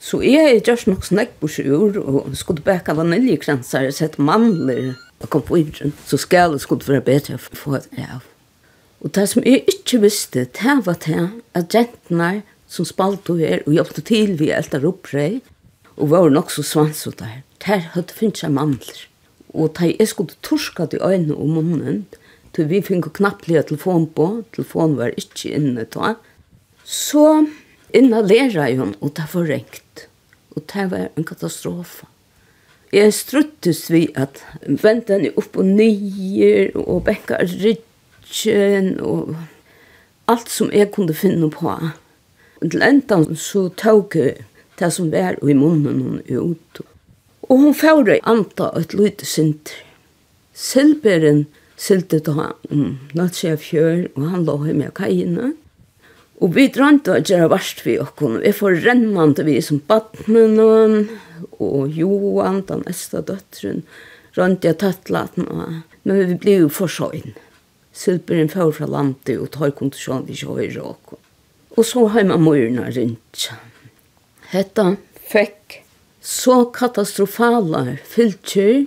Så 0.03 0.19
jeg 0.25 0.57
er 0.57 0.65
just 0.67 0.89
nok 0.89 1.05
snakk 1.07 1.37
på 1.39 1.47
sjur, 1.47 1.95
og 2.01 2.33
skulle 2.35 2.65
bæka 2.65 2.95
vaniljekransar 2.97 3.87
og 3.87 3.95
sett 3.95 4.17
mandler 4.19 4.95
og 5.21 5.29
kom 5.31 5.45
på 5.47 5.61
idren. 5.61 5.93
så 6.05 6.17
skal 6.17 6.51
jeg 6.51 6.59
skulle 6.65 6.87
være 6.87 7.05
bedre 7.05 7.37
for 7.37 7.55
å 7.55 7.61
få 7.61 7.77
det 7.85 8.07
av. 8.09 8.25
Og 9.03 9.13
det 9.15 9.29
som 9.29 9.43
jeg 9.45 9.63
ikke 9.67 10.01
visste, 10.03 10.45
det 10.45 10.75
var 10.85 10.97
det 11.05 11.29
at 11.55 11.75
jentene 11.75 12.43
som 12.67 12.87
spalte 12.87 13.37
her 13.37 13.63
og 13.67 13.77
hjelpte 13.77 14.01
til 14.01 14.35
vi 14.39 14.49
eldre 14.51 14.87
opprøy, 14.89 15.39
og 15.95 16.09
var 16.09 16.29
nok 16.33 16.51
så 16.51 16.63
svans 16.65 17.05
og 17.07 17.19
der. 17.19 17.43
Der 17.63 17.83
hadde 17.93 18.15
finnet 18.17 18.41
seg 18.41 18.51
mandler. 18.55 19.05
Og 19.53 19.75
da 19.77 19.91
jeg 19.91 20.07
skulle 20.09 20.35
torska 20.41 20.87
til 20.89 21.03
øynene 21.05 21.35
og 21.37 21.51
munnen, 21.53 22.05
til 22.53 22.69
vi 22.69 22.81
fikk 22.85 23.11
knapplige 23.17 23.63
telefon 23.69 24.07
på, 24.13 24.43
Telefonen 24.53 24.97
var 24.99 25.15
ikke 25.17 25.53
inne 25.57 25.85
da. 25.89 26.15
Så 26.85 27.45
inhalera 27.93 28.67
hun, 28.77 28.93
og 29.01 29.15
det 29.17 29.27
var 29.33 29.47
rengt. 29.49 30.07
Og 30.53 30.65
det 30.69 30.89
var 30.91 31.07
en 31.17 31.25
katastrofe. 31.25 32.05
Jeg 32.93 33.13
struttes 33.17 33.87
vi 33.89 34.05
at 34.13 34.43
vente 34.67 35.15
henne 35.15 35.31
opp 35.39 35.57
og 35.57 35.65
nye, 35.65 36.69
og 36.77 37.07
bekka 37.07 37.39
rytjen, 37.41 38.99
og 39.01 39.33
alt 40.29 40.51
som 40.53 40.69
jeg 40.69 40.91
kunne 40.93 41.15
finne 41.17 41.49
på. 41.49 41.73
Og 42.61 42.69
til 42.69 42.85
enda 42.85 43.17
så 43.33 43.65
tok 43.81 44.19
jeg 44.19 44.45
det 44.77 44.91
som 44.93 45.09
var 45.13 45.39
i 45.41 45.55
munnen 45.57 46.03
hun 46.05 46.21
ut. 46.29 46.83
Og 47.49 47.65
hun 47.65 47.73
fjorde 47.75 48.19
anta 48.29 48.69
et 48.77 48.93
lite 48.93 49.25
sinter. 49.25 49.75
Silberen 50.53 51.47
sylte 51.79 52.19
til 52.23 52.37
han 52.37 52.53
um, 52.69 52.97
fjør, 53.59 54.07
og 54.15 54.29
han 54.31 54.45
lå 54.47 54.57
hjemme 54.65 54.89
av 54.89 54.97
kajene. 54.97 55.53
Og 56.43 56.55
vi 56.57 56.67
drømte 56.73 57.13
å 57.13 57.21
gjøre 57.21 57.51
verst 57.53 57.83
vi 57.85 57.99
okkur. 58.01 58.41
Vi 58.43 58.51
får 58.51 58.81
rennende 58.83 59.45
vi 59.47 59.59
som 59.63 59.79
badnen, 59.87 61.07
og 61.59 61.93
Johan, 61.93 62.63
den 62.67 62.83
eldste 62.89 63.21
døtteren, 63.23 63.83
rønte 64.35 64.67
jeg 64.67 64.81
tattlaten, 64.81 65.47
men 66.03 66.23
vi 66.27 66.37
ble 66.39 66.57
jo 66.63 66.71
for 66.73 66.91
søgn. 66.91 67.35
Silperen 67.93 68.49
før 68.49 68.73
fra 68.73 68.89
landet, 68.89 69.37
og 69.37 69.51
tar 69.53 69.75
kondisjonen 69.77 70.25
vi 70.27 70.39
kjører 70.39 70.81
okkur. 70.81 71.21
Og 71.77 71.85
så 71.85 72.07
har 72.13 72.25
man 72.29 72.43
mørene 72.43 72.89
rundt. 72.91 73.47
Hetta 74.51 74.95
fikk 75.29 75.79
så 76.23 76.63
katastrofale 76.73 77.97
fylkjør, 78.09 78.85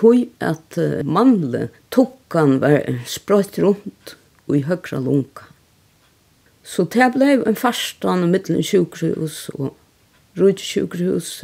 tog 0.00 0.26
at 0.40 0.78
manle 1.04 1.68
tukkan 1.92 2.58
var 2.62 2.88
sprøyt 3.06 3.58
rundt 3.60 4.16
og 4.48 4.56
i 4.56 4.64
høgra 4.66 5.00
lunka. 5.04 5.46
Så 6.64 6.86
det 6.92 7.12
ble 7.16 7.34
en 7.48 7.58
farstan 7.58 8.28
mittlen 8.32 8.64
sjukhus 8.64 9.48
og 9.56 9.74
rujt 10.38 10.62
sjukhus 10.62 11.40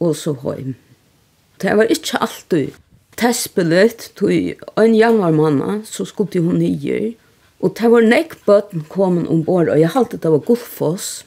og 0.00 0.16
så 0.16 0.34
høym. 0.42 0.74
Det 1.62 1.72
var 1.76 1.92
ikke 1.92 2.20
alltid 2.24 2.74
tespelet 3.16 4.10
tog 4.16 4.32
en 4.76 4.94
januar 4.94 5.32
manna 5.32 5.80
så 5.88 6.04
skulle 6.04 6.42
hun 6.44 6.58
nye. 6.60 7.14
og 7.60 7.72
det 7.78 7.88
var 7.88 8.04
nekk 8.04 8.34
bøtten 8.44 8.84
komin 8.92 9.28
ombord 9.32 9.70
og 9.72 9.80
jeg 9.80 9.94
halte 9.94 10.18
det 10.20 10.30
var 10.30 10.44
Gullfoss 10.44 11.24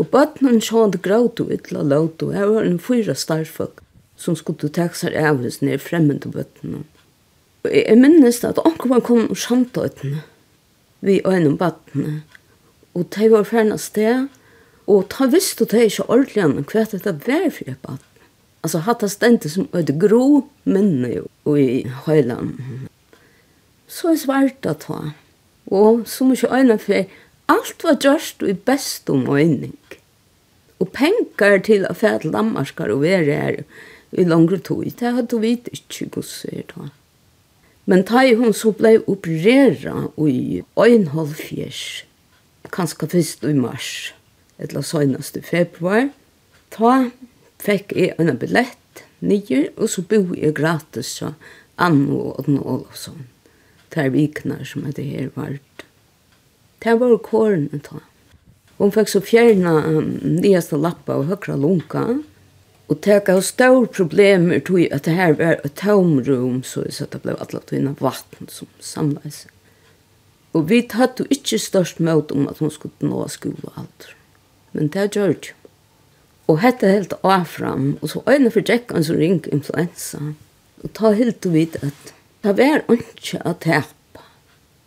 og 0.00 0.08
bøtten 0.08 0.60
sjående 0.64 0.98
gråt 1.04 1.40
og 1.40 1.52
ytla 1.52 1.82
låt 1.84 2.22
og 2.24 2.32
jeg 2.32 2.48
var 2.48 2.64
en 2.64 2.78
fyra 2.80 3.14
starfolk 3.14 3.82
som 4.20 4.36
skulle 4.36 4.68
ta 4.68 4.90
seg 4.94 5.16
av 5.16 5.40
hos 5.40 5.62
nere 5.64 5.80
fremmede 5.80 6.28
bøttene. 6.32 6.84
Og 7.64 7.72
jeg 7.72 7.96
minnes 8.00 8.44
at 8.44 8.60
ankermann 8.64 9.04
kom 9.04 9.26
og 9.28 9.40
skjønte 9.40 9.88
øytene 9.88 10.20
vi 11.00 11.20
øynene 11.24 11.58
bøttene. 11.58 12.22
Og 12.94 13.06
de 13.16 13.30
var 13.32 13.46
ferdig 13.48 13.72
av 13.72 13.80
sted, 13.80 14.28
og 14.90 15.10
de 15.12 15.28
visste 15.32 15.64
de 15.64 15.84
ikke 15.86 16.08
ordentlig 16.08 16.44
enn 16.44 16.64
hva 16.68 16.84
dette 16.92 17.16
var 17.26 17.50
for 17.54 17.72
et 17.72 17.82
bøttene. 17.82 18.06
Altså, 18.60 18.82
hatt 18.84 19.00
det 19.00 19.08
stendte 19.08 19.48
som 19.48 19.68
et 19.72 19.94
gro 19.96 20.42
minne 20.68 21.14
jo 21.14 21.54
i 21.56 21.86
høyland. 22.04 22.58
Så 23.88 24.12
jeg 24.12 24.26
svarte 24.26 24.74
at 24.74 24.84
han. 24.90 25.14
Og 25.72 26.02
så 26.10 26.26
må 26.26 26.36
ikke 26.36 26.52
øynene 26.52 26.76
for 26.82 27.06
alt 27.50 27.84
var 27.86 27.96
gjørst 28.04 28.44
og 28.44 28.52
i 28.52 28.58
best 28.68 29.08
om 29.10 29.24
øyning. 29.32 29.78
Og 30.80 30.92
penger 30.92 31.64
til 31.64 31.86
å 31.88 31.94
fære 31.96 32.26
til 32.26 32.36
Danmarkar 32.36 32.92
og 32.92 33.00
være 33.06 33.40
her 33.40 33.62
i 34.12 34.24
langre 34.24 34.58
tog. 34.58 34.84
Det 34.84 35.12
hadde 35.14 35.36
hun 35.36 35.44
vidt 35.44 35.68
ikke 35.72 36.08
gosser 36.16 36.64
da. 36.74 36.90
Men 37.90 38.04
da 38.06 38.22
hun 38.36 38.52
så 38.54 38.72
ble 38.76 38.98
opereret 39.10 40.12
i 40.28 40.62
øynhold 40.78 41.34
fjers, 41.34 42.04
kanskje 42.70 43.08
først 43.08 43.44
i 43.44 43.54
mars, 43.56 44.14
eller 44.58 44.84
senest 44.86 45.36
i 45.36 45.42
februar, 45.42 46.10
da 46.76 47.10
fikk 47.60 47.96
jeg 47.96 48.14
en 48.18 48.36
billett 48.38 49.04
nye, 49.20 49.68
og 49.76 49.90
så 49.90 50.04
bo 50.06 50.22
jeg 50.36 50.54
gratis 50.54 51.16
så 51.18 51.32
Anno 51.80 52.20
og 52.28 52.40
Odne 52.42 52.60
Olofsson. 52.60 53.26
Det 53.90 54.04
er 54.04 54.14
vikner 54.14 54.62
som 54.68 54.86
er 54.86 54.94
det 54.94 55.08
her 55.08 55.30
var. 55.34 55.56
Det 56.80 56.94
var 57.00 57.16
kårene 57.24 57.80
da. 57.88 58.04
Hun 58.78 58.92
fikk 58.94 59.10
så 59.12 59.20
fjerna 59.24 59.74
um, 59.84 60.12
nyeste 60.40 60.78
lappa 60.80 61.18
og 61.20 61.28
høyre 61.28 61.58
lunka, 61.60 62.04
Og 62.90 62.98
det 63.04 63.20
gav 63.24 63.40
stor 63.46 63.84
problemer 63.86 64.58
tog 64.66 64.82
at 64.90 65.06
det 65.06 65.14
her 65.14 65.36
var 65.38 65.60
et 65.64 65.76
tomrum, 65.78 66.62
så 66.66 66.82
det 66.90 67.22
ble 67.22 67.36
alle 67.38 67.62
tøyene 67.62 67.94
vatten 68.00 68.50
som 68.50 68.66
samlet 68.82 69.36
seg. 69.36 69.52
Og 70.58 70.66
vi 70.66 70.80
tatt 70.90 71.20
jo 71.22 71.28
ikke 71.30 71.60
størst 71.62 72.00
møte 72.02 72.34
om 72.34 72.48
at 72.50 72.58
hun 72.58 72.72
skulle 72.74 73.06
nå 73.06 73.22
skole 73.30 73.62
og 73.62 73.78
alt. 73.84 74.08
Men 74.74 74.90
det 74.90 75.12
gjør 75.14 75.36
det 75.36 75.52
jo. 75.52 75.56
Og 76.50 76.58
hette 76.64 76.90
helt 76.90 77.12
av 77.22 77.44
fram, 77.46 77.92
og 78.02 78.10
så 78.10 78.24
øyne 78.26 78.50
for 78.50 78.66
Jekkan 78.66 79.04
som 79.06 79.20
ringte 79.20 79.52
influensa. 79.54 80.18
Og 80.82 80.90
ta 80.98 81.12
helt 81.14 81.46
og 81.46 81.54
vidt 81.54 81.78
at 81.86 82.10
det 82.42 82.56
var 82.58 82.82
ikke 82.90 83.38
at 83.46 83.62
tepa. 83.62 84.24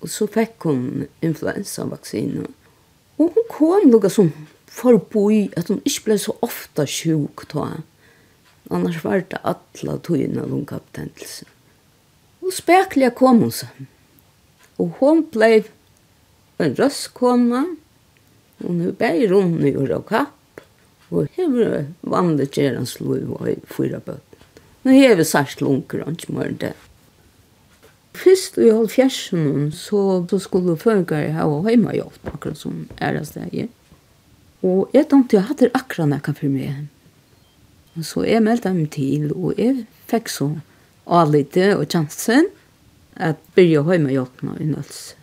Og 0.04 0.12
så 0.12 0.28
fikk 0.28 0.68
hun 0.68 1.08
influensavaksinen. 1.24 2.50
Og 3.16 3.32
hun 3.32 3.48
kom 3.48 3.88
noe 3.88 4.12
som 4.12 4.34
forboi 4.68 5.54
at 5.56 5.72
hun 5.72 5.80
ikke 5.86 6.10
ble 6.10 6.20
så 6.20 6.36
ofta 6.44 6.84
sjuk 6.90 7.46
ta 7.54 7.70
annars 8.74 9.00
var 9.04 9.24
det 9.30 9.42
alla 9.44 9.98
tøyene 10.04 10.44
av 10.44 10.54
hun 10.54 10.66
kaptentelsen. 10.70 11.50
Og 12.44 12.52
spekler 12.56 13.14
kom 13.16 13.44
hun 13.46 13.54
seg. 13.54 13.86
Og 14.82 14.98
hun 15.00 15.24
ble 15.32 15.64
en 16.62 16.76
røstkona, 16.80 17.66
Hon 18.64 18.80
er 18.80 18.94
bare 18.96 19.28
rundt 19.28 19.66
i 19.68 19.74
og 19.76 20.06
kapp, 20.08 20.62
og 21.12 21.28
hever 21.36 21.90
vandet 22.08 22.54
kjerens 22.56 22.96
lov 23.02 23.34
og 23.36 23.50
fyra 23.68 24.00
bøtt. 24.00 24.38
Nå 24.84 24.96
hever 24.96 25.28
sagt 25.28 25.62
lunker 25.64 26.04
han 26.06 26.16
ikke 26.16 26.36
mer 26.36 26.54
det. 26.62 26.74
Først 28.14 28.60
i 28.62 28.70
halvfjersen 28.70 29.72
så, 29.76 30.24
så 30.30 30.40
skulle 30.40 30.78
følgere 30.80 31.34
ha 31.36 31.48
og 31.50 31.68
hjemme 31.68 31.96
jobb, 31.98 32.20
akkurat 32.30 32.60
som 32.62 32.86
er 33.02 33.18
det 33.18 33.48
er. 33.50 33.70
Og 34.64 34.94
jeg 34.96 35.10
tenkte 35.12 35.40
jeg 35.40 35.48
hadde 35.50 35.72
akkurat 35.74 36.12
nækka 36.14 36.36
for 36.38 36.54
meg. 36.54 36.86
Så 38.02 38.24
jeg 38.26 38.42
meldte 38.42 38.70
dem 38.70 38.88
til, 38.90 39.30
og 39.36 39.54
jeg 39.58 39.86
fikk 40.10 40.32
så 40.32 40.50
avlite 41.06 41.74
og 41.78 41.86
kjansen 41.92 42.48
at 43.22 43.42
byrja 43.54 43.84
høyma 43.86 44.14
hjelpna 44.14 44.56
i 44.58 44.66
nøls. 44.66 45.14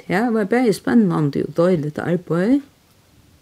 Det 0.00 0.22
var 0.32 0.48
bare 0.48 0.72
spennende 0.72 1.44
og 1.44 1.56
døylig 1.56 1.92
arbeid. 2.00 2.60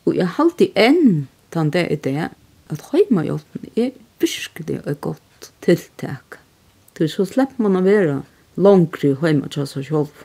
Og 0.07 0.17
jeg 0.17 0.35
halte 0.39 0.71
enn 0.75 1.29
tann 1.53 1.71
det 1.71 1.87
er 1.93 2.03
det 2.05 2.29
at 2.73 2.85
høyma 2.91 3.25
hjelpna 3.29 3.71
er 3.77 3.95
virkelig 4.21 4.81
et 4.83 5.01
godt 5.01 5.53
tiltak. 5.63 6.41
Så 6.99 7.07
så 7.13 7.25
slipper 7.25 7.63
man 7.63 7.79
å 7.79 7.85
være 7.87 8.23
langere 8.59 9.15
høyma 9.21 9.49
til 9.55 9.69
seg 9.71 9.87
selv. 9.87 10.25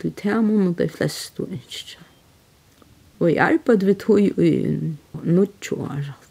Så 0.00 0.10
det 0.10 0.26
er 0.26 0.42
man 0.42 0.74
de 0.74 0.88
fleste 0.90 1.44
og 1.44 1.54
ikke. 1.54 2.02
Og 3.18 3.30
jeg 3.30 3.58
arbeidde 3.58 3.86
vi 3.86 3.94
tog 3.94 4.18
i 4.42 4.52
nødt 5.22 5.72
år 5.72 5.94
alt. 5.94 6.27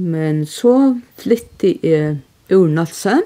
Men 0.00 0.46
så 0.48 0.96
flytti 1.20 1.74
jeg 1.84 2.20
ur 2.54 2.70
Nalse, 2.72 3.18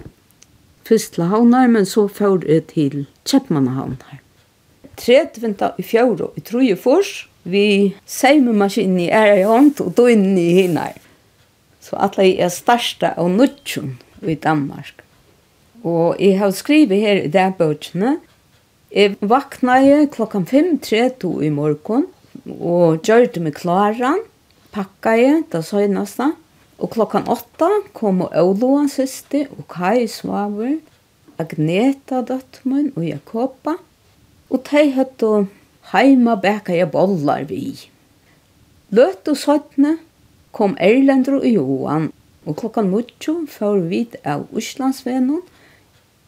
først 0.84 1.14
til 1.14 1.28
Havnar, 1.30 1.68
men 1.70 1.86
så 1.86 2.08
fjord 2.10 2.48
jeg 2.50 2.66
til 2.72 3.04
Kjeppmannahavnar. 3.28 4.18
30 4.98 5.42
vinter 5.42 5.78
i 5.78 5.84
fjord 5.86 6.24
og 6.26 6.34
i 6.38 6.42
Trojefors, 6.42 7.28
vi 7.44 7.94
seimemaskinen 8.08 9.04
i 9.04 9.08
æra 9.12 9.38
i 9.38 9.46
hånd 9.46 9.78
og 9.84 10.10
inn 10.10 10.34
i 10.38 10.50
hinar. 10.58 10.98
Så 11.84 11.98
alle 12.00 12.26
jeg 12.26 12.42
er 12.42 12.52
starsta 12.52 13.12
av 13.20 13.30
Nudjun 13.30 13.98
i 14.24 14.34
Danmark. 14.34 15.02
Og 15.84 16.16
jeg 16.18 16.38
har 16.40 16.54
skrivet 16.56 17.02
her 17.04 17.20
i 17.22 17.30
dagbøkene. 17.32 18.16
Jeg 18.94 19.18
vaknaði 19.20 20.06
klokkan 20.14 20.46
5.30 20.48 21.42
i 21.44 21.50
morgun 21.52 22.08
og 22.58 23.04
gjørte 23.04 23.42
meg 23.44 23.58
klaran, 23.58 24.22
pakkaði 24.74 25.44
det 25.52 25.60
søgnasta, 25.66 26.32
Og 26.78 26.90
klokkan 26.90 27.28
åtta 27.30 27.68
kom 27.94 28.24
og 28.24 28.34
Åloan 28.34 28.88
og 28.88 29.64
Kai 29.70 30.06
Svaver, 30.10 30.78
Agneta 31.38 32.22
døttmun 32.22 32.92
og 32.96 33.04
Jakoba, 33.06 33.76
og 34.50 34.66
de 34.70 34.82
høttu 34.94 35.46
heima 35.92 36.34
bæka 36.36 36.74
jeg 36.74 36.90
bollar 36.90 37.44
vi. 37.48 37.90
Løt 38.90 39.28
og 39.28 39.36
søttene 39.36 39.98
kom 40.52 40.76
Erlendur 40.78 41.40
og 41.40 41.48
Johan, 41.48 42.12
og 42.46 42.56
klokkan 42.56 42.90
mutsjo 42.90 43.46
fyrir 43.50 43.88
vi 43.90 44.02
av 44.24 44.46
Uslandsvenon, 44.52 45.42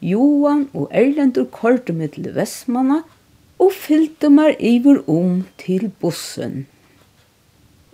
Johan 0.01 0.67
og 0.75 0.89
Erlendur 0.91 1.47
kortu 1.51 1.93
mitt 1.97 2.17
til 2.19 2.35
Vestmanna 2.35 3.03
og 3.59 3.73
fyllte 3.73 4.29
meg 4.29 4.59
iver 4.61 5.03
om 5.09 5.45
til 5.61 5.89
bussen. 6.01 6.67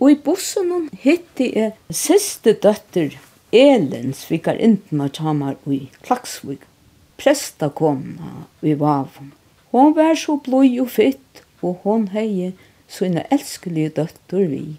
Og 0.03 0.11
i 0.11 0.15
bussen 0.19 0.89
hitti 0.99 1.45
jeg 1.55 1.71
siste 1.95 2.51
døtter 2.59 3.13
Elin 3.55 4.11
svikar 4.11 4.57
intima 4.59 5.05
tjamar 5.07 5.55
i 5.71 5.85
Klaksvig. 6.03 6.57
Presta 7.15 7.69
komna 7.71 8.43
i 8.59 8.73
Vavon. 8.81 9.29
Hon 9.71 9.95
var 9.95 10.19
så 10.19 10.35
blod 10.43 10.75
og 10.83 10.91
fitt, 10.91 11.39
og 11.63 11.79
hon 11.85 12.09
hei 12.11 12.51
sina 12.91 13.23
elskelige 13.31 13.93
døtter 14.01 14.43
vi. 14.51 14.75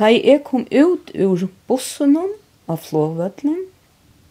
Da 0.00 0.08
jeg 0.08 0.46
kom 0.48 0.64
ut 0.72 1.12
ur 1.12 1.44
bussen 1.68 2.16
av 2.16 2.80
flåvøtlen, 2.88 3.66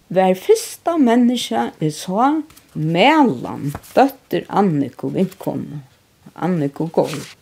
var 0.10 0.34
fyrsta 0.34 0.98
menneska 0.98 1.70
jeg 1.78 1.94
sa 2.02 2.34
Melan, 2.74 3.70
døtter 3.94 4.50
Anniko 4.50 5.14
Vinkomne. 5.14 5.84
Anniko 6.34 6.90
Gård. 6.90 7.36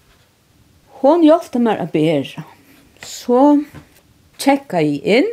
Hon 1.03 1.23
hjelpte 1.25 1.59
meg 1.59 1.81
å 1.83 1.87
bære. 1.91 2.45
Så 3.03 3.39
tjekka 4.39 4.79
jeg 4.79 5.01
inn. 5.03 5.31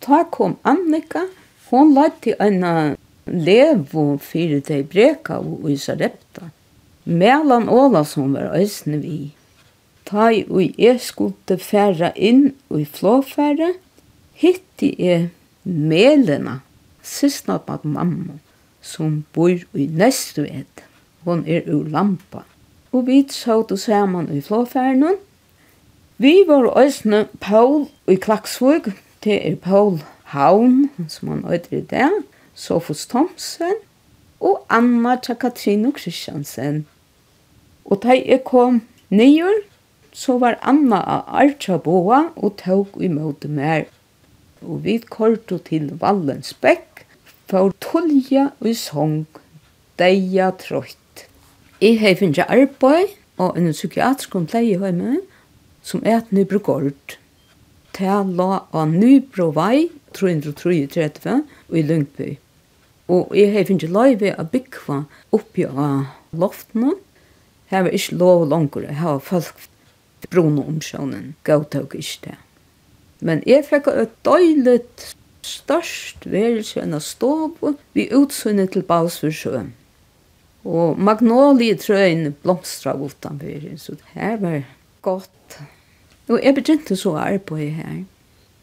ta 0.00 0.24
kom 0.24 0.56
Annika. 0.64 1.26
Hon 1.70 1.94
lagt 1.94 2.22
til 2.22 2.34
en 2.42 2.96
levo 3.26 4.18
fyrir 4.18 4.62
til 4.66 4.82
breka 4.82 5.38
og 5.38 5.70
isa 5.70 5.94
repta. 5.94 6.50
Melan 7.04 7.68
Ålasson 7.68 8.34
var 8.34 8.58
øsne 8.58 8.98
vi. 8.98 9.30
Ta 10.04 10.30
i 10.34 10.42
og 10.48 10.74
jeg 10.80 10.98
skulle 11.00 11.58
færa 11.62 12.10
inn 12.16 12.54
og 12.68 12.80
i 12.80 12.84
flåfæra, 12.84 13.74
hitti 14.34 14.94
jeg 14.98 15.30
melena, 15.64 16.60
sysna 17.02 17.58
på 17.58 17.78
mamma, 17.84 18.38
som 18.82 19.24
bor 19.34 19.52
i 19.52 19.86
Nestuet. 19.86 20.86
Hon 21.24 21.44
er 21.46 21.68
ur 21.68 21.84
lampa 21.84 22.46
og 22.92 23.06
vi 23.06 23.26
sótu 23.30 23.76
saman 23.76 24.36
i 24.36 24.40
flåfærinun. 24.40 25.16
Vi 26.18 26.34
var 26.46 26.66
òsne 26.74 27.26
Paul 27.40 27.88
i 28.08 28.14
Klaksvug, 28.14 28.92
det 29.24 29.46
er 29.48 29.56
Paul 29.56 30.02
Havn, 30.24 30.90
som 31.08 31.28
han 31.28 31.44
øyder 31.44 31.78
i 31.78 31.80
det, 31.80 32.10
Sofus 32.54 33.06
Thomsen, 33.06 33.74
og 34.40 34.64
Anna 34.70 35.16
tja 35.16 35.34
Katrine 35.34 35.92
Kristiansen. 35.92 36.86
Og 37.84 38.02
da 38.02 38.16
jeg 38.18 38.42
kom 38.44 38.82
nyer, 39.10 39.62
så 40.12 40.38
var 40.38 40.58
Anna 40.62 40.98
av 40.98 41.30
Archaboa 41.42 42.28
og 42.36 42.56
tåg 42.58 42.98
imot 43.02 43.44
mer. 43.48 43.86
Og 44.62 44.84
vi 44.84 44.98
korto 44.98 45.58
til 45.58 45.92
Vallensbekk, 46.00 47.04
for 47.48 47.72
tulja 47.80 48.50
og 48.60 48.74
sång, 48.76 49.26
deia 49.98 50.50
trøyt. 50.50 51.07
Jeg 51.78 52.00
har 52.00 52.16
finnet 52.18 52.48
arbeid 52.50 53.12
og 53.38 53.54
en 53.54 53.68
psykiatrisk 53.70 54.32
pleie 54.50 54.74
hjemme 54.80 55.20
som 55.86 56.02
er 56.02 56.16
et 56.16 56.32
nybrugård. 56.34 57.14
Det 57.94 58.16
la 58.40 58.48
av 58.74 58.90
Nybrovei 58.90 59.84
333 60.18 61.36
i 61.70 61.84
Lundby. 61.86 62.28
Og 63.06 63.30
jeg 63.38 63.54
har 63.54 63.70
finnet 63.70 63.94
løyve 63.94 64.34
av 64.34 64.50
byggva 64.50 65.04
oppi 65.30 65.68
av 65.70 66.10
loftene. 66.34 66.96
Her 67.70 67.86
var 67.86 67.94
ikke 67.94 68.18
lov 68.26 68.48
langer, 68.50 68.90
her 68.90 69.14
var 69.20 69.24
folk 69.30 69.68
brunne 70.34 70.66
omsjånen, 70.66 71.36
gavtøk 71.46 71.94
ikke 71.94 72.24
det. 72.26 72.38
Men 73.22 73.46
jeg 73.46 73.68
fikk 73.70 73.86
et 73.94 74.18
døylet 74.26 75.12
størst 75.46 76.26
verelse 76.26 76.82
enn 76.82 76.98
av 76.98 77.06
ståb, 77.06 77.62
vi 77.94 78.10
utsynne 78.10 78.66
til 78.66 78.82
Balsforsjøen. 78.82 79.76
Og 80.68 80.98
magnolietrøyen 81.00 82.34
blomstra 82.42 82.92
utanfor, 82.92 83.68
så 83.80 83.96
det 83.96 84.12
her 84.12 84.36
var 84.42 84.62
godt. 85.02 85.60
Og 86.28 86.42
jeg 86.44 86.54
begynte 86.54 86.96
så 86.96 87.14
arbeid 87.16 87.70
her. 87.78 88.02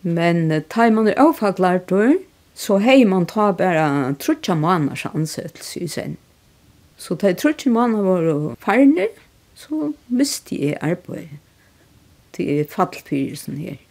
Men 0.05 0.49
da 0.61 0.89
man 0.93 1.07
er 1.09 1.17
avfaglart, 1.17 1.91
så 2.53 2.77
hei 2.77 3.03
man 3.09 3.25
ta 3.25 3.49
bare 3.51 4.13
trutja 4.21 4.53
måneders 4.55 5.05
ansettelse 5.09 5.79
i 5.79 5.87
sen. 5.87 6.17
Så 6.97 7.17
da 7.17 7.33
trutja 7.33 7.71
måneder 7.71 8.03
var 8.03 8.55
ferdig, 8.61 9.09
så 9.55 9.91
miste 10.07 10.55
jeg 10.61 10.77
arbeid 10.81 11.39
til 12.35 12.67
fallfyrelsen 12.69 13.57
her. 13.57 13.81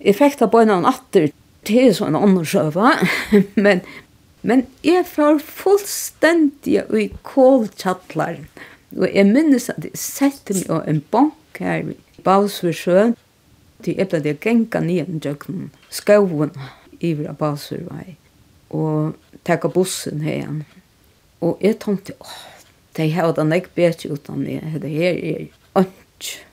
Jeg 0.00 0.16
fikk 0.16 0.40
da 0.40 0.48
bare 0.50 0.70
noen 0.70 0.88
atter 0.88 1.28
til 1.64 1.92
sånn 1.96 2.16
andre 2.16 2.28
undersøve, 2.28 2.90
men 3.66 3.84
Men 4.44 4.66
jeg 4.84 5.06
får 5.08 5.38
fullstendig 5.40 6.82
i 6.92 7.06
kålkjattler. 7.24 8.42
Og 8.92 9.06
jeg 9.08 9.24
minnes 9.30 9.70
at 9.72 9.86
jeg 9.86 9.96
sette 9.96 10.56
meg 10.58 10.68
av 10.68 10.88
en 10.90 11.00
bank 11.14 11.60
her 11.64 11.94
i 11.94 12.24
Balsversjøen. 12.26 13.14
Til 13.84 13.96
jeg 13.96 14.10
ble 14.12 14.20
det 14.26 14.34
genka 14.44 14.82
nye 14.84 15.06
en 15.08 15.22
døgn 15.24 15.70
skoven 15.88 16.52
i 17.00 17.14
av 17.24 17.38
Balsvervei. 17.40 18.18
Og 18.76 19.16
takk 19.48 19.64
bussen 19.72 20.20
her. 20.26 20.36
igjen. 20.42 20.60
Og 21.40 21.64
jeg 21.64 21.80
tenkte, 21.80 22.12
åh, 22.20 22.36
de 22.96 23.08
har 23.16 23.32
den 23.32 23.48
nek 23.48 23.72
bedre 23.74 24.12
uten 24.12 24.44
det. 24.44 24.60
Det 24.84 24.92
her 24.92 25.16
er 25.32 25.48
ønsk. 25.80 26.44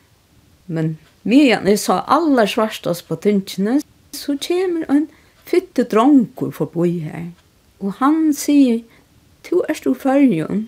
Men 0.67 0.95
mye 1.27 1.59
jeg 1.59 1.79
sa 1.79 2.05
aller 2.07 2.47
svarstas 2.47 3.03
på 3.03 3.19
tingene, 3.19 3.81
så 4.15 4.39
kommer 4.39 4.87
en 4.87 5.07
fytte 5.43 5.83
dronker 5.83 6.55
forbi 6.55 6.99
her 7.03 7.31
Og 7.81 7.97
han 7.97 8.29
sier, 8.37 8.83
«Tu 9.41 9.57
er 9.65 9.73
stor 9.73 9.97
fargen, 9.97 10.67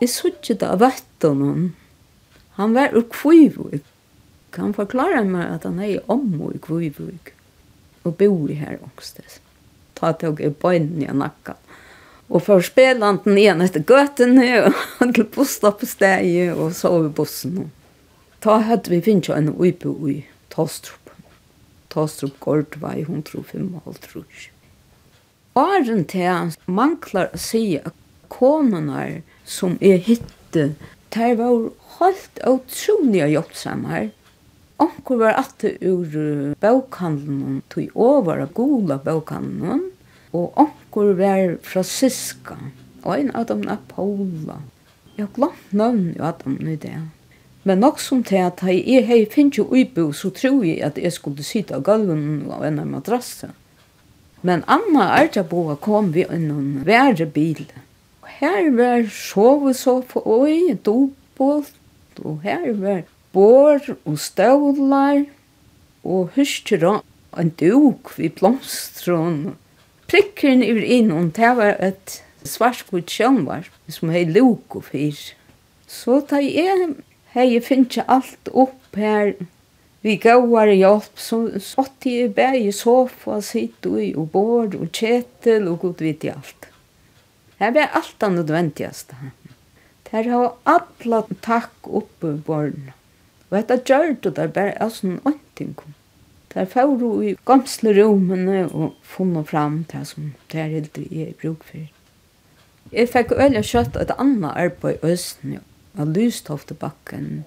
jeg 0.00 0.10
suttje 0.10 0.56
det 0.58 0.66
av 0.66 0.80
vettene. 0.80 1.70
Han 2.56 2.74
var 2.74 2.94
ur 2.96 3.04
kvivvig. 3.12 3.82
Han 4.56 4.72
forklarer 4.74 5.26
meg 5.28 5.46
at 5.46 5.66
han 5.68 5.78
er 5.84 6.00
ommo 6.10 6.50
i 6.50 6.60
kvivvig, 6.62 7.34
og 8.02 8.16
bo 8.18 8.30
i 8.50 8.56
her 8.58 8.80
ångstes. 8.80 9.38
Ta 9.94 10.14
tog 10.16 10.40
i 10.40 10.48
bøynen 10.50 11.04
i 11.04 11.10
nakka. 11.12 11.54
Og 12.30 12.46
for 12.46 12.64
spelanden 12.64 13.38
igjen 13.38 13.62
etter 13.62 13.84
gøtene, 13.86 14.46
og 14.64 14.78
han 14.98 15.12
til 15.14 15.28
på 15.28 15.42
bostappesteget, 15.42 16.54
og 16.56 16.74
sove 16.78 17.10
i 17.10 17.14
bussen. 17.20 17.68
Ta 18.40 18.56
hadde 18.64 18.90
vi 18.90 19.02
finnet 19.04 19.30
en 19.36 19.52
uipo 19.52 19.92
i 20.08 20.22
Tostrup. 20.50 21.12
Tostrup 21.92 22.40
Gårdvei, 22.40 23.02
hun 23.04 23.22
tror 23.26 23.44
55. 23.52 24.48
Åren 25.58 26.04
til 26.06 26.52
manglar 26.70 27.32
å 27.34 27.38
si 27.42 27.74
at 27.80 27.94
konene 28.30 29.22
som 29.42 29.72
er 29.82 29.98
hitte, 29.98 30.76
der 31.10 31.32
var 31.40 31.72
helt 31.96 32.38
utrolig 32.46 33.24
hjelpsammer. 33.32 34.12
Onkur 34.80 35.18
var 35.24 35.40
atte 35.40 35.72
ur 35.82 36.06
bøkhandelen, 36.62 37.62
tog 37.68 37.90
over 37.98 38.44
av 38.44 38.54
gula 38.54 39.00
bøkhandelen, 39.02 39.88
og 40.30 40.54
onkur 40.54 41.16
var 41.18 41.56
fra 41.66 41.82
Siska, 41.82 42.54
og 43.02 43.16
en 43.18 43.34
av 43.34 43.48
dem 43.50 43.66
er 43.66 43.82
Paula. 43.90 44.60
Jeg 45.16 45.26
har 45.26 45.34
glemt 45.34 45.72
navn 45.74 46.12
jo 46.14 46.28
av 46.30 46.44
dem 46.44 46.60
i 46.62 46.78
det. 46.78 46.94
Men 47.66 47.82
nok 47.82 47.98
som 48.00 48.22
til 48.24 48.46
at 48.46 48.62
jeg 48.64 49.02
hei 49.04 49.24
finnes 49.28 49.58
jo 49.58 49.66
uibo, 49.66 50.12
så 50.14 50.30
tror 50.30 50.62
jeg 50.64 50.78
at 50.86 50.96
jeg 50.96 51.12
skulle 51.12 51.44
sitte 51.44 51.74
av 51.74 51.82
gulven 51.84 52.46
og 52.46 52.62
en 52.64 52.80
av 52.80 52.88
madrassen. 52.88 53.50
Men 54.42 54.64
Anna 54.66 55.10
Arjabo 55.18 55.76
kom 55.76 56.12
vi 56.12 56.24
innan 56.24 56.80
verre 56.86 57.26
bil. 57.26 57.66
Og 58.22 58.28
her 58.40 58.70
var 58.76 59.04
sovesoffa 59.12 60.22
og 60.24 60.48
i 60.50 60.72
dobolt, 60.74 61.74
og 62.24 62.40
her 62.44 62.72
var 62.80 63.02
bor 63.32 63.84
og 64.04 64.18
støvlar, 64.18 65.24
og 66.04 66.30
husker 66.34 66.86
og 66.86 67.04
en 67.38 67.52
duk 67.60 68.14
vi 68.16 68.28
blomstron. 68.28 69.56
Prikken 70.10 70.64
ur 70.64 70.80
innom, 70.82 71.30
det 71.30 71.52
var 71.56 71.76
et 71.78 72.16
svarskvitt 72.42 73.12
sjønvar, 73.12 73.68
som 73.88 74.10
hei 74.10 74.24
luk 74.24 74.74
og 74.74 74.88
fyr. 74.88 75.20
Så 75.86 76.22
da 76.30 76.40
jeg 76.42 76.96
hei 77.34 77.60
finnes 77.62 78.00
alt 78.08 78.50
opp 78.50 78.96
her, 78.98 79.34
Vi 80.00 80.16
gauar 80.16 80.70
hjelp 80.72 81.18
som 81.20 81.48
satt 81.60 82.06
i 82.08 82.24
bæg 82.32 82.70
i 82.70 82.72
sofa, 82.72 83.40
sitt 83.44 83.84
i 83.84 84.14
og 84.16 84.30
bord 84.32 84.76
og 84.78 84.88
kjetel 84.96 85.68
og 85.68 85.82
god 85.82 86.00
vidt 86.00 86.24
i 86.24 86.32
alt. 86.32 86.68
Det 87.60 87.74
var 87.76 87.92
alt 87.98 88.14
det 88.20 88.32
nødvendigaste. 88.32 89.16
Det 90.08 90.24
har 90.26 90.54
alle 90.64 91.20
takk 91.44 91.84
oppe 91.84 92.32
i 92.32 92.40
borgen. 92.46 92.88
Og 93.50 93.58
dette 93.58 93.82
gjør 93.84 94.14
det 94.24 94.36
der 94.38 94.48
bare 94.54 94.72
er 94.80 94.88
sånn 94.94 95.20
ånting. 95.28 95.76
Der 96.54 96.64
får 96.64 96.96
i 97.22 97.36
gamsle 97.46 97.92
rommene 98.00 98.64
og 98.72 98.96
funnet 99.04 99.52
fram 99.52 99.82
det 99.92 100.06
som 100.08 100.32
det 100.50 100.64
er 100.64 100.72
helt 100.72 100.98
i 100.98 101.28
bruk 101.42 101.62
for. 101.68 101.84
Jeg 102.90 103.12
fikk 103.12 103.36
øyne 103.36 103.62
kjøtt 103.62 104.00
et 104.00 104.16
annet 104.16 104.56
arbeid 104.56 104.96
i 105.04 105.12
Østen, 105.12 105.58
av 105.98 106.08
Lystoftebakken, 106.16 107.44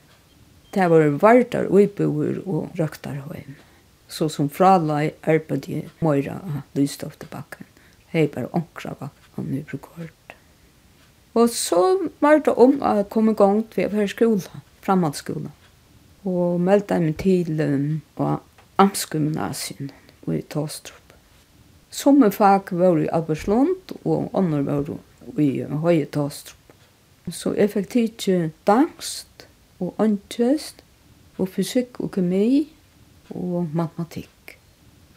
Det 0.74 0.88
var 0.90 1.06
vardar 1.22 1.68
uibuer 1.70 2.40
og 2.46 2.74
røktarhøym. 2.80 3.56
Så 4.08 4.30
som 4.30 4.50
fralai 4.50 5.14
arbeidje 5.22 5.88
møyra 6.02 6.40
av 6.42 6.78
lystoftebakken. 6.78 7.68
Hei 8.14 8.28
bare 8.28 8.50
onkra 8.54 8.94
bakken 9.00 9.50
nu 9.50 9.62
brukort. 9.70 10.36
Og 11.34 11.50
så 11.50 11.82
var 12.22 12.42
det 12.46 12.54
om 12.58 12.78
å 12.82 12.94
komme 13.10 13.34
i 13.34 13.38
gang 13.38 13.64
til 13.74 13.88
å 13.88 13.94
være 13.94 14.10
skola, 14.12 14.62
framhaldsskola. 14.86 15.50
Og 16.30 16.62
meldte 16.62 17.00
meg 17.02 17.18
til 17.22 17.62
um, 17.62 18.02
Amtsgymnasien 18.82 19.92
og 20.26 20.36
i 20.38 20.42
Tåstrup. 20.50 21.14
Somme 21.94 22.32
fag 22.34 22.74
var 22.74 22.98
i 23.02 23.10
Alberslund 23.14 23.94
og 24.04 24.30
andre 24.34 24.64
var 24.66 24.94
i 25.38 25.52
Høye 25.70 26.06
Tåstrup. 26.06 26.58
Så 27.32 27.54
jeg 27.58 27.72
fikk 27.72 27.90
tid 27.94 28.18
til 28.20 28.50
dans 28.68 29.12
og 29.84 30.00
åndtøst 30.02 30.84
og 31.38 31.50
fysikk 31.52 32.00
og 32.04 32.14
kemi 32.16 32.70
og 33.34 33.70
matematikk. 33.74 34.58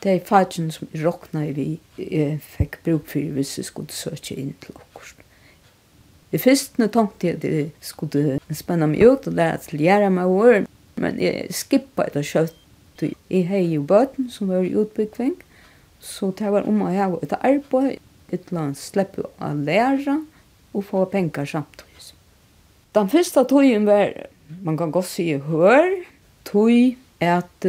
Det 0.02 0.12
er 0.12 0.26
fagene 0.26 0.74
som 0.74 0.88
jeg 0.92 1.04
råkna 1.06 1.46
i 1.46 1.52
vi 1.56 1.68
jeg 1.98 2.40
fikk 2.44 2.80
bruk 2.84 3.08
for 3.10 3.32
hvis 3.36 3.56
jeg 3.58 3.68
skulle 3.70 3.94
søke 3.94 4.36
inn 4.36 4.52
til 4.62 4.76
okkurs. 4.76 5.14
I 6.34 6.38
første 6.42 6.88
tenkte 6.92 7.28
jeg 7.28 7.38
at 7.38 7.44
jeg 7.46 7.70
skulle 7.80 8.38
spenne 8.54 8.88
meg 8.90 9.06
ut 9.06 9.28
og 9.30 9.36
lære 9.38 9.62
til 9.64 9.78
å 9.78 9.84
gjøre 9.86 10.12
meg 10.12 10.36
år, 10.42 10.56
men 11.00 11.20
jeg 11.22 11.54
skippa 11.54 12.08
etter 12.08 12.26
kjøtt. 12.26 12.62
Jeg 13.00 13.42
har 13.50 13.60
jo 13.60 13.82
bøten 13.84 14.30
som 14.32 14.48
var 14.48 14.64
i 14.64 14.74
utbyggving, 14.76 15.34
så 16.00 16.30
det 16.38 16.52
var 16.52 16.68
om 16.68 16.84
å 16.84 16.92
ha 16.92 17.10
et 17.22 17.34
arbeid, 17.40 18.00
et 18.32 18.48
eller 18.48 18.62
annet 18.62 18.80
slippe 18.80 19.22
å 19.22 19.50
lære 19.54 20.20
og 20.72 20.84
få 20.84 21.04
penger 21.12 21.48
samtidig. 21.48 22.12
Den 22.96 23.10
første 23.12 23.44
tøyen 23.44 23.84
var 23.84 24.14
man 24.62 24.76
kan 24.78 24.92
godt 24.94 25.08
si 25.10 25.30
hør, 25.42 25.90
tog 26.46 26.70
at 27.24 27.66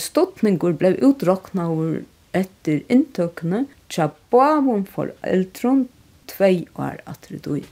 ståtninger 0.00 0.74
ble 0.78 0.94
utrokna 1.06 1.68
over 1.72 2.00
etter 2.36 2.82
inntøkene 2.92 3.64
tja 3.90 4.10
bavum 4.32 4.84
for 4.86 5.12
eldron 5.26 5.86
tvei 6.30 6.66
år 6.78 7.00
at 7.02 7.14
atri 7.16 7.40
døy. 7.42 7.62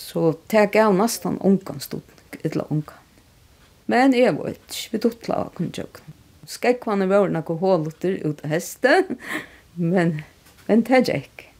Så 0.00 0.34
tek 0.50 0.78
jeg 0.78 0.96
nesten 0.96 1.38
ungan 1.44 1.80
ståtning, 1.82 2.40
etla 2.42 2.66
ungan. 2.70 3.00
Men 3.86 4.14
jeg 4.16 4.34
var 4.38 4.54
ikke, 4.54 4.84
vi 4.92 5.00
duttla 5.04 5.40
av 5.44 5.52
kunnjøkken. 5.58 6.14
Skekvann 6.48 7.04
er 7.04 7.10
vore 7.12 7.32
noe 7.32 7.58
hålutter 7.60 8.16
ut 8.24 8.40
av 8.44 8.52
heste, 8.52 9.02
men, 9.92 10.20
men 10.68 10.86
det 10.88 11.04
er 11.04 11.20
ikke. 11.22 11.50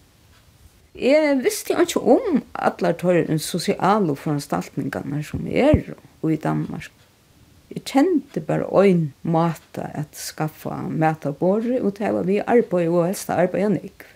Jeg 0.94 1.40
visste 1.42 1.74
ikke 1.74 2.00
om 2.06 2.36
alle 2.54 2.92
tørre 2.94 3.38
sosiale 3.42 4.14
foranstaltningene 4.14 5.24
som 5.26 5.46
er 5.50 5.88
og 6.22 6.28
i 6.30 6.36
Danmark. 6.38 6.92
Jeg 7.74 7.82
kjente 7.90 8.42
bare 8.46 8.68
en 8.86 9.08
måte 9.26 9.88
at 9.90 10.14
skaffa 10.14 10.84
mat 10.86 11.26
og 11.26 11.40
båre, 11.40 11.80
og 11.82 11.96
det 11.98 12.12
var 12.14 12.22
vi 12.28 12.38
arbeid 12.38 12.92
og 12.92 13.08
helst 13.08 13.32
arbeid 13.34 13.66
enn 13.66 13.80
ikke. 13.82 14.06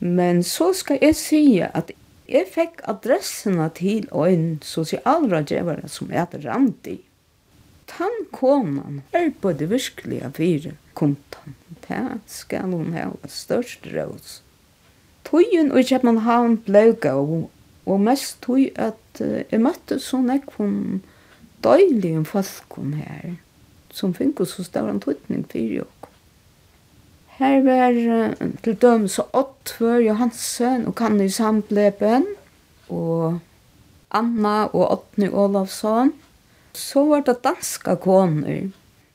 Men 0.00 0.42
så 0.42 0.72
skal 0.74 0.98
jeg 0.98 1.14
si 1.14 1.44
at 1.62 1.92
jeg 2.26 2.50
fikk 2.50 2.82
adressene 2.90 3.68
til 3.78 4.08
en 4.10 4.46
sosialrådgjøver 4.66 5.84
som 5.86 6.10
heter 6.10 6.42
Randi. 6.48 6.96
Tann 7.86 8.24
konan 8.34 9.04
arbeidde 9.14 9.70
virkelig 9.70 10.24
av 10.26 10.34
fire 10.40 10.74
kontan. 10.98 11.54
Det 11.86 12.02
skal 12.26 12.74
hun 12.74 12.96
ha 12.96 13.12
størst 13.30 13.86
råd 13.94 14.40
Tøyen 15.24 15.72
i 15.78 15.82
København 15.82 16.56
ble 16.66 16.92
gav, 17.00 17.48
og 17.86 18.00
mest 18.00 18.42
tøy 18.42 18.68
at 18.76 19.20
uh, 19.20 19.40
jeg 19.50 19.60
møtte 19.60 19.98
så 20.00 20.20
nekvun 20.20 21.02
døylige 21.64 22.24
folkum 22.24 22.92
her, 22.92 23.36
som 23.92 24.14
finko 24.14 24.44
så 24.44 24.64
større 24.64 24.90
en 24.90 25.00
tøytning 25.00 25.46
for 25.50 25.58
jo. 25.78 25.88
Her 27.38 27.62
var 27.64 27.96
uh, 27.96 28.52
til 28.62 28.76
døm 28.76 29.08
så 29.08 29.26
Ottfør 29.32 29.98
Johansen 30.04 30.86
og 30.86 30.94
Kanni 30.94 31.28
Sambleben, 31.28 32.26
og 32.88 33.40
Anna 34.14 34.64
og 34.64 34.90
Ottny 34.92 35.28
Olavsson. 35.28 36.12
Så 36.74 37.04
var 37.04 37.20
det 37.20 37.44
danska 37.44 37.94
koner. 37.94 38.70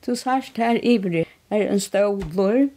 Du 0.06 0.14
sørst 0.14 0.56
her 0.56 0.78
ivrig 0.82 1.26
er 1.50 1.68
en 1.68 1.80
stålor. 1.80 2.68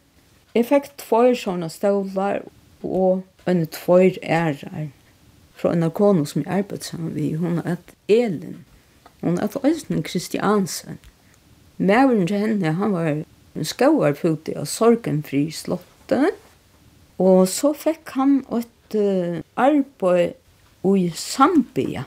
Jeg 0.56 0.68
fikk 0.70 0.90
tvær 1.02 1.34
sånne 1.40 1.70
stålar, 1.72 2.44
og 2.84 3.24
en 3.48 3.66
tvær 3.68 4.20
ærer 4.24 4.90
fra 5.56 5.74
en 5.74 5.92
konu 5.92 6.26
som 6.26 6.44
jeg 6.46 6.64
arbeidde 6.64 6.84
sammen 6.84 7.14
med, 7.14 7.38
hun 7.38 7.58
er 7.60 7.76
Elin. 8.08 8.66
Hun 9.22 9.38
er 9.38 9.66
Øystein 9.66 10.04
Kristiansen. 10.04 11.00
Mæveren 11.78 12.28
til 12.28 12.38
henne, 12.38 12.74
han 12.74 12.94
var 12.94 13.24
en 13.56 13.66
skauarpute 13.66 14.58
av 14.58 14.66
sorgenfri 14.66 15.52
slottet. 15.52 16.36
Og 17.18 17.48
så 17.48 17.74
fikk 17.78 18.16
han 18.18 18.42
et 18.52 18.98
uh, 18.98 19.40
arbeid 19.56 20.34
i 20.84 21.10
Zambia, 21.16 22.04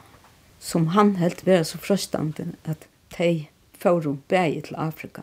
som 0.61 0.87
han 0.93 1.17
helt 1.17 1.47
var 1.47 1.63
så 1.63 1.79
frøstande 1.79 2.53
at 2.65 2.89
de 3.19 3.47
får 3.79 4.17
bæg 4.29 4.65
til 4.65 4.75
Afrika. 4.77 5.23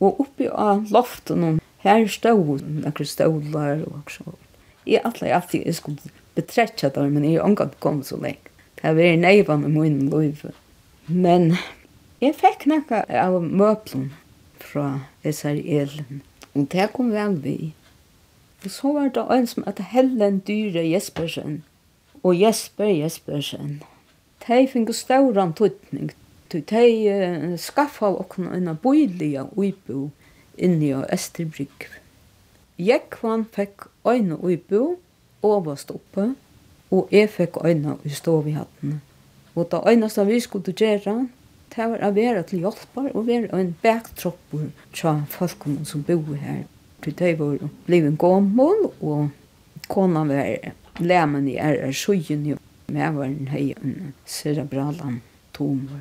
Og 0.00 0.20
oppi 0.20 0.48
av 0.48 0.86
loften, 0.90 1.60
her 1.84 2.06
stod 2.08 2.64
noen 2.64 3.06
stålar 3.06 3.84
og 3.86 4.10
så 4.10 4.34
Jeg 4.90 5.04
atler 5.06 5.36
alltid 5.36 5.66
jeg 5.66 5.76
skulle 5.78 6.10
betrettja 6.34 6.90
det, 6.94 7.04
men 7.12 7.24
jeg 7.24 7.38
har 7.38 7.52
ikke 7.54 7.68
kommet 7.80 8.08
så 8.08 8.18
lenge. 8.18 8.50
Det 8.74 8.88
har 8.88 8.96
vært 8.98 9.20
neiva 9.22 9.56
med 9.60 9.74
min 9.76 10.08
liv. 10.10 10.42
Men 11.06 11.52
jeg 12.20 12.34
fikk 12.38 12.66
noe 12.70 13.02
av 13.22 13.36
møblen 13.42 14.10
fra 14.60 15.02
SRL-en, 15.24 16.22
og 16.54 16.66
det 16.72 16.88
kom 16.94 17.12
vel 17.14 17.36
vi. 17.44 17.58
Og 18.64 18.70
så 18.74 18.92
var 18.92 19.12
det 19.14 19.24
en 19.32 19.46
som 19.48 19.64
at 19.70 19.78
Helen 19.92 20.40
Dyre 20.46 20.82
Jespersen 20.84 21.62
og 22.22 22.34
Jesper 22.36 22.90
Jespersen. 22.90 23.78
De 24.44 24.66
fikk 24.68 24.92
stauran 24.96 25.54
tøytning. 25.56 26.10
De 26.50 27.56
skaffa 27.62 28.10
okken 28.10 28.50
en 28.50 28.74
boilige 28.82 29.46
uibo 29.56 30.10
inni 30.58 30.90
av 30.92 31.06
Østerbrygg. 31.14 31.86
Jekvan 32.80 33.44
fekk 33.52 33.90
øyne 34.08 34.38
i 34.52 34.56
bo, 34.56 34.96
overst 35.42 35.90
oppe, 35.92 36.30
og 36.90 37.08
jeg 37.12 37.28
fekk 37.28 37.58
øyne 37.64 37.96
i 38.04 38.52
hattene. 38.56 39.00
Og 39.54 39.68
det 39.70 39.80
øyneste 39.86 40.26
vi 40.26 40.40
skulle 40.40 40.72
gjøre, 40.72 41.28
det 41.76 41.86
var 41.90 42.02
å 42.02 42.10
være 42.14 42.42
til 42.48 42.64
hjelper 42.64 43.10
og 43.14 43.26
være 43.26 43.60
en 43.60 43.74
baktropper 43.82 44.70
til 44.96 45.20
folkene 45.28 45.84
som 45.84 46.02
bor 46.02 46.34
her. 46.34 46.64
For 47.02 47.10
det 47.10 47.38
var 47.38 47.58
blevet 47.86 48.18
gammel, 48.18 48.88
og 49.00 49.28
kona 49.88 50.24
var 50.24 50.72
lemen 51.00 51.48
i 51.48 51.58
ære 51.60 51.92
sjøen, 51.92 52.48
og 52.88 52.96
jeg 52.96 53.14
var 53.16 53.28
en 53.28 53.52
høy 53.52 53.74
en 53.76 54.14
cerebralan 54.26 55.20
tumor. 55.52 56.00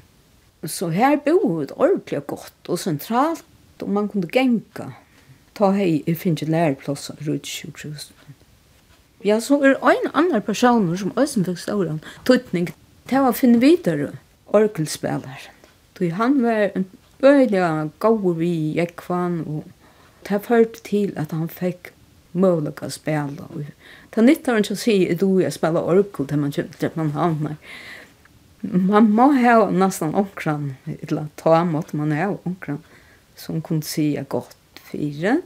Så 0.64 0.90
her 0.96 1.20
bor 1.26 1.62
det 1.62 1.76
ordentlig 1.76 2.26
godt 2.28 2.72
og 2.72 2.80
sentralt, 2.80 3.46
og 3.82 3.90
man 3.90 4.08
kunne 4.08 4.28
genka 4.32 4.92
ta 5.60 5.74
hei 5.76 6.04
jeg 6.08 6.18
finner 6.22 6.52
læreplass 6.54 7.10
av 7.12 7.24
Rødsjukhusen. 7.28 8.16
Ja, 9.26 9.42
så 9.44 9.58
er 9.60 9.76
ein 9.84 10.08
annar 10.16 10.40
person 10.40 10.88
som 10.98 11.12
også 11.20 11.44
fikk 11.44 11.60
ståren 11.60 12.00
tøtning 12.28 12.70
til 13.12 13.28
å 13.28 13.36
finne 13.36 13.60
videre 13.60 14.14
orkelspilleren. 14.56 15.58
Tøy 16.00 16.14
han 16.16 16.38
var 16.46 16.70
en 16.72 16.86
bøylig 17.20 17.64
gode 18.00 18.38
vi 18.40 18.54
jekvann 18.78 19.42
og 19.44 19.68
det 20.30 20.40
førte 20.46 20.80
til 20.88 21.12
at 21.20 21.34
han 21.36 21.50
fikk 21.52 21.92
mulig 22.32 22.78
å 22.86 22.90
spille. 22.94 23.66
Det 24.16 24.24
nytter 24.24 24.56
han 24.56 24.64
ikke 24.64 24.78
å 24.78 24.84
si 24.86 24.96
at 25.10 25.20
du 25.20 25.42
er 25.44 25.52
spille 25.52 25.84
orkel 25.84 26.30
til 26.30 26.40
man 26.40 26.56
kjøpte 26.56 26.80
til 26.86 26.96
man 26.96 27.12
havner. 27.18 27.58
Man 28.62 29.12
må 29.16 29.30
ha 29.40 29.58
nesten 29.72 30.16
omkran, 30.20 30.74
eller 30.88 31.28
ta 31.40 31.64
måtte 31.68 32.00
man 32.00 32.16
ha 32.16 32.30
omkran, 32.48 32.80
som 33.36 33.60
kunne 33.64 33.88
si 33.88 34.14
godt 34.30 34.59
fire. 34.92 35.40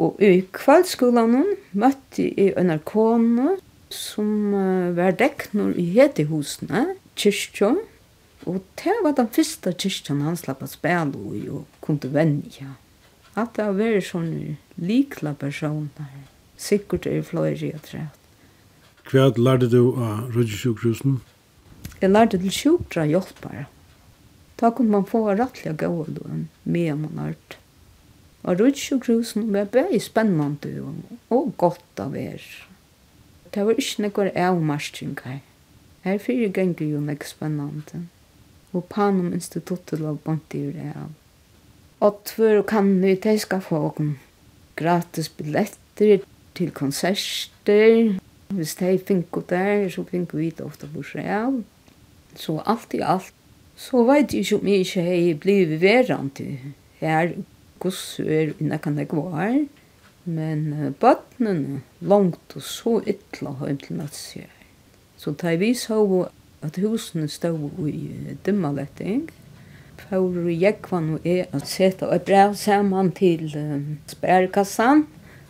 Og 0.00 0.18
i 0.22 0.42
kveldskolen 0.54 1.36
møtte 1.78 2.26
jeg 2.26 2.54
en 2.58 2.72
arkone 2.74 3.56
som 3.94 4.54
uh, 4.54 4.94
var 4.96 5.14
dekknor 5.20 5.76
i 5.78 5.86
hetehusene, 5.94 6.96
kyrkjø. 7.18 7.74
Og 8.50 8.58
det 8.80 8.96
var 9.04 9.14
den 9.16 9.30
første 9.32 9.72
kyrkjan 9.72 10.24
han 10.26 10.36
slapp 10.36 10.64
å 10.64 10.68
spille 10.68 11.36
i 11.38 11.46
og 11.48 11.68
kunne 11.84 12.10
vennja. 12.12 12.74
At 13.38 13.56
det 13.58 13.70
var 13.78 14.02
sånne 14.04 14.58
likla 14.78 15.34
personer, 15.38 16.10
sikkert 16.60 17.08
er 17.10 17.24
fløyre 17.26 17.72
og 17.74 17.86
trett. 17.86 18.20
Hva 19.04 19.28
lærte 19.36 19.68
du 19.68 19.94
av 20.00 20.30
Rødgjusjukrusen? 20.32 21.18
Jeg 22.00 22.10
lærte 22.10 22.38
til 22.40 22.52
sjukra 22.54 23.04
hjelpare. 23.08 23.66
Da 24.60 24.70
kunne 24.72 24.94
man 24.94 25.06
få 25.08 25.26
rettelig 25.32 25.74
gode 25.82 26.14
løn 26.16 26.46
med 26.64 27.02
man. 27.02 27.34
Og 28.44 28.60
rutsjokrusen 28.60 29.52
var 29.52 29.64
bare 29.72 30.00
spennende 30.00 30.84
og 31.32 31.52
godt 31.56 32.00
av 32.00 32.16
er. 32.16 32.42
Det 33.54 33.64
var 33.64 33.78
ikke 33.80 34.04
noe 34.04 34.32
avmarsking 34.36 35.16
her. 35.24 35.40
Her 36.04 36.18
fyrir 36.20 36.52
ganger 36.52 36.90
jo 36.90 37.00
nek 37.00 37.24
spennende. 37.24 38.02
Og 38.74 38.84
panum 38.90 39.32
instituttet 39.32 40.02
lå 40.02 40.16
bant 40.24 40.56
i 40.58 40.66
real. 40.74 41.14
Og 42.04 42.20
tvør 42.28 42.60
kan 42.68 42.90
vi 43.00 43.14
teiska 43.16 43.62
fågen. 43.64 44.18
Gratis 44.76 45.30
billetter 45.32 46.20
til 46.54 46.74
konserter. 46.74 48.18
Hvis 48.52 48.74
de 48.76 48.98
finko 48.98 49.40
der, 49.48 49.88
så 49.88 50.04
finko 50.04 50.36
vi 50.36 50.50
det 50.50 50.66
ofte 50.66 50.90
på 50.90 51.06
real. 51.14 51.62
Så 52.36 52.60
alt 52.66 52.92
i 52.92 53.00
alt. 53.00 53.32
Så 53.76 54.04
veit 54.04 54.34
jeg 54.34 54.44
ikke 54.44 54.60
om 54.60 54.68
jeg 54.68 54.84
ikke 54.84 55.02
hei 55.08 55.34
blivit 55.34 55.80
verant 55.80 56.40
her 57.00 57.32
gossur 57.82 58.54
innan 58.58 58.78
kan 58.78 58.98
det 58.98 59.08
var, 59.12 59.56
men 60.24 60.66
uh, 60.72 60.90
bøttene 61.00 61.82
langt 62.00 62.56
og 62.56 62.64
så 62.64 62.98
ytla 63.06 63.56
heim 63.60 63.78
til 63.82 63.98
nattsjær. 64.00 64.52
Så 65.20 65.34
da 65.40 65.54
vi 65.60 65.72
så 65.78 65.98
at 66.64 66.78
husene 66.80 67.28
stod 67.28 67.88
i 67.88 68.36
dimmaletting, 68.46 69.28
Paul 70.04 70.50
Jekvan 70.50 71.14
og 71.14 71.26
jeg 71.26 71.46
at 71.54 71.68
sette 71.70 72.08
et 72.12 72.24
brev 72.26 72.54
sammen 72.58 73.12
til 73.12 73.46
uh, 73.56 73.80
spærkassan, 74.10 75.06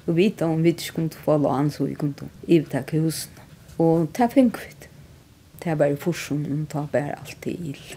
og 0.07 0.17
vite 0.19 0.45
om 0.45 0.63
vi 0.63 0.75
ikke 0.75 0.93
kunne 0.99 1.25
få 1.25 1.39
lån, 1.41 1.71
så 1.71 1.89
vi 1.89 1.95
kunne 1.95 2.29
ivtakke 2.47 3.01
husene. 3.01 3.45
Og 3.79 4.09
det 4.17 4.31
fikk 4.35 4.61
vi 4.61 4.73
det. 4.81 4.91
Det 5.65 5.79
var 5.79 5.87
i 5.87 5.97
forsen, 5.97 6.45
og 6.53 6.67
det 6.73 6.89
var 6.93 7.15
alltid 7.17 7.53
ild. 7.71 7.97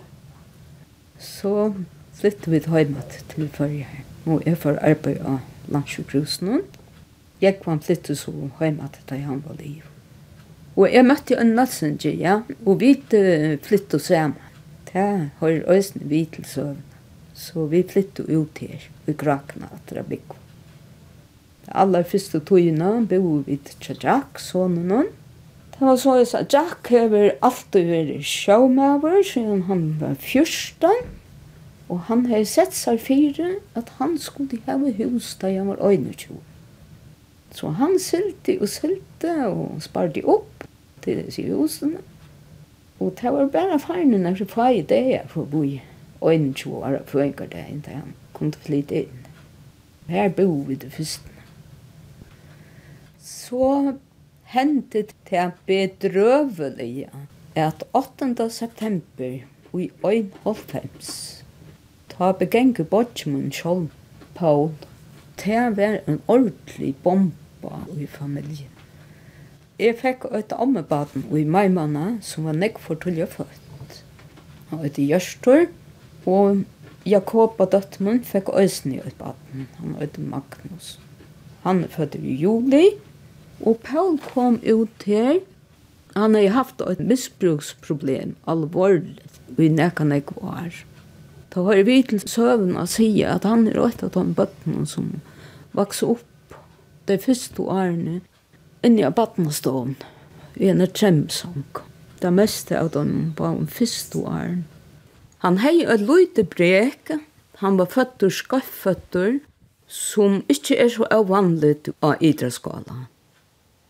Så 1.20 1.74
flyttet 2.14 2.52
vi 2.52 2.60
til 2.60 2.72
Høymat 2.72 3.24
til 3.30 3.50
Førje 3.50 3.84
her 3.84 4.07
og 4.28 4.44
jeg 4.46 4.60
får 4.60 4.80
arbeid 4.84 5.22
av 5.26 5.72
landsjukhusen. 5.72 6.66
Jeg 7.42 7.60
kom 7.64 7.80
flytte 7.84 8.16
så 8.18 8.34
hjemme 8.60 8.90
til 8.94 9.06
da 9.10 9.20
han 9.24 9.44
var 9.46 9.60
liv. 9.62 9.86
Og 10.78 10.92
jeg 10.94 11.06
møtte 11.08 11.38
en 11.42 11.56
Nalsinger, 11.58 12.14
ja, 12.14 12.40
og 12.66 12.82
vi 12.84 12.94
flyttet 13.66 14.04
sammen. 14.04 14.38
Det 14.92 15.30
har 15.40 15.56
øyne 15.68 16.10
vi 16.10 16.26
til 16.32 16.46
søvn. 16.46 16.84
Så 17.38 17.66
vi 17.70 17.84
flyttet 17.86 18.30
ut 18.30 18.58
her, 18.62 18.82
i 19.06 19.14
Grakna, 19.14 19.70
etter 19.76 20.02
å 20.02 20.06
bygge. 20.08 20.38
Det 21.68 21.76
aller 21.76 22.06
første 22.08 22.40
togene 22.42 23.04
bo 23.10 23.42
vi 23.46 23.60
til 23.62 23.98
Jack, 24.02 24.40
sånne 24.42 24.86
noen. 24.88 25.10
Det 25.76 25.86
var 25.86 26.00
så 26.02 26.16
jeg 26.18 26.30
sa, 26.32 26.42
Jack 26.50 26.90
har 26.90 27.14
alltid 27.46 27.92
vært 27.92 28.26
sjåmøver 28.26 29.20
siden 29.28 29.68
han 29.68 29.84
var 30.00 30.16
fyrsten. 30.24 31.04
Og 31.88 32.00
han 32.10 32.26
hei 32.28 32.44
sett 32.48 32.76
seg 32.76 33.00
fire 33.00 33.54
at 33.80 33.94
han 34.00 34.18
skulle 34.20 34.60
heve 34.68 34.92
hus 35.00 35.34
da 35.40 35.52
han 35.54 35.70
var 35.72 35.80
21. 35.80 36.40
Så 37.56 37.72
han 37.80 37.96
sylte 38.00 38.58
og 38.62 38.70
sylte 38.70 39.34
og 39.48 39.82
sparte 39.82 40.24
opp 40.28 40.68
til 41.06 41.24
disse 41.24 41.46
husene. 41.48 42.04
Og 43.00 43.14
det 43.22 43.32
var 43.34 43.48
bare 43.54 43.80
farne 43.80 44.20
når 44.20 44.42
jeg 44.42 44.50
fag 44.52 44.82
i 44.82 44.82
det 44.90 45.04
jeg 45.14 45.30
får 45.32 45.48
bo 45.52 45.64
i 45.64 45.80
21 46.22 46.76
år 46.76 47.00
og 47.00 47.08
føyker 47.14 47.48
det 47.54 47.64
inntil 47.70 48.02
han 48.02 48.14
kom 48.34 48.52
til 48.52 48.62
å 48.62 48.68
flytte 48.68 49.02
inn. 49.06 49.24
Her 50.08 50.30
bo 50.34 50.48
vi 50.68 50.76
det 50.76 50.92
første. 50.92 51.32
Så 53.22 53.94
hendte 54.52 55.06
det 55.30 55.52
bedrøvelige 55.66 57.10
at 57.56 57.84
8. 57.94 58.50
september 58.50 59.40
i 59.78 59.92
1.5 60.04 61.37
Ta 62.18 62.32
begengu 62.34 62.84
bodgjumun 62.84 63.52
sjálv, 63.54 63.92
Paul. 64.34 64.72
Ta 65.38 65.70
var 65.70 66.00
en 66.08 66.22
ordentlig 66.28 66.96
bomba 67.04 67.84
i 67.94 68.08
familien. 68.10 68.74
Jeg 69.78 70.00
fikk 70.00 70.26
et 70.34 70.54
ammebaden 70.58 71.28
i 71.38 71.44
maimanna 71.46 72.16
som 72.26 72.48
var 72.50 72.58
nekk 72.58 72.80
for 72.82 72.98
tullja 72.98 73.28
født. 73.30 74.00
Han 74.72 74.80
var 74.80 74.90
et 74.90 74.98
Gjørstor, 74.98 75.68
og 76.26 76.64
Jakob 77.06 77.62
og 77.62 77.70
døttemun 77.72 78.24
fikk 78.26 78.50
øsne 78.58 78.98
i 78.98 79.04
et 79.06 79.14
baden. 79.22 79.70
Han 79.78 79.94
var 79.94 80.10
et 80.10 80.18
Magnus. 80.18 80.98
Han 81.62 81.84
er 81.86 81.94
født 81.94 82.18
i 82.18 82.34
juli, 82.42 82.90
og 83.62 83.78
Paul 83.86 84.18
kom 84.34 84.58
ut 84.66 85.06
her. 85.06 85.38
Han 86.16 86.34
har 86.34 86.50
haft 86.50 86.82
et 86.82 87.00
misbruksproblem, 87.00 88.36
alvorlig 88.48 89.22
i 89.62 89.70
nekka 89.70 90.04
nekka 90.04 90.42
år. 90.42 90.86
Da 91.58 91.64
har 91.66 91.80
vi 91.88 92.04
til 92.06 92.20
søvn 92.22 92.76
å 92.78 92.84
si 92.86 93.08
at 93.26 93.46
han 93.50 93.64
er 93.66 93.80
et 93.82 94.02
av 94.06 94.12
de 94.14 94.22
bøttene 94.38 94.84
som 94.86 95.08
vokste 95.74 96.12
opp 96.14 96.58
de 97.10 97.16
første 97.18 97.64
årene 97.66 98.20
inni 98.86 99.02
av 99.08 99.16
badnestån 99.18 99.96
i 100.62 100.70
en 100.70 100.84
tremsang. 100.86 101.64
Det 102.22 102.30
meste 102.30 102.78
av 102.78 102.92
dem 102.94 103.32
var 103.40 103.56
de 103.58 103.66
første 103.74 104.22
årene. 104.22 104.68
Han 105.42 105.58
hei 105.64 105.82
et 105.82 106.04
lite 106.06 106.46
brek. 106.46 107.16
Han 107.66 107.82
var 107.82 107.90
føtter, 107.90 108.30
skafføtter, 108.30 109.40
som 109.90 110.44
ikke 110.54 110.78
er 110.78 110.94
så 110.94 111.10
avvanlig 111.10 111.90
av 112.06 112.22
idrettsskala. 112.22 113.08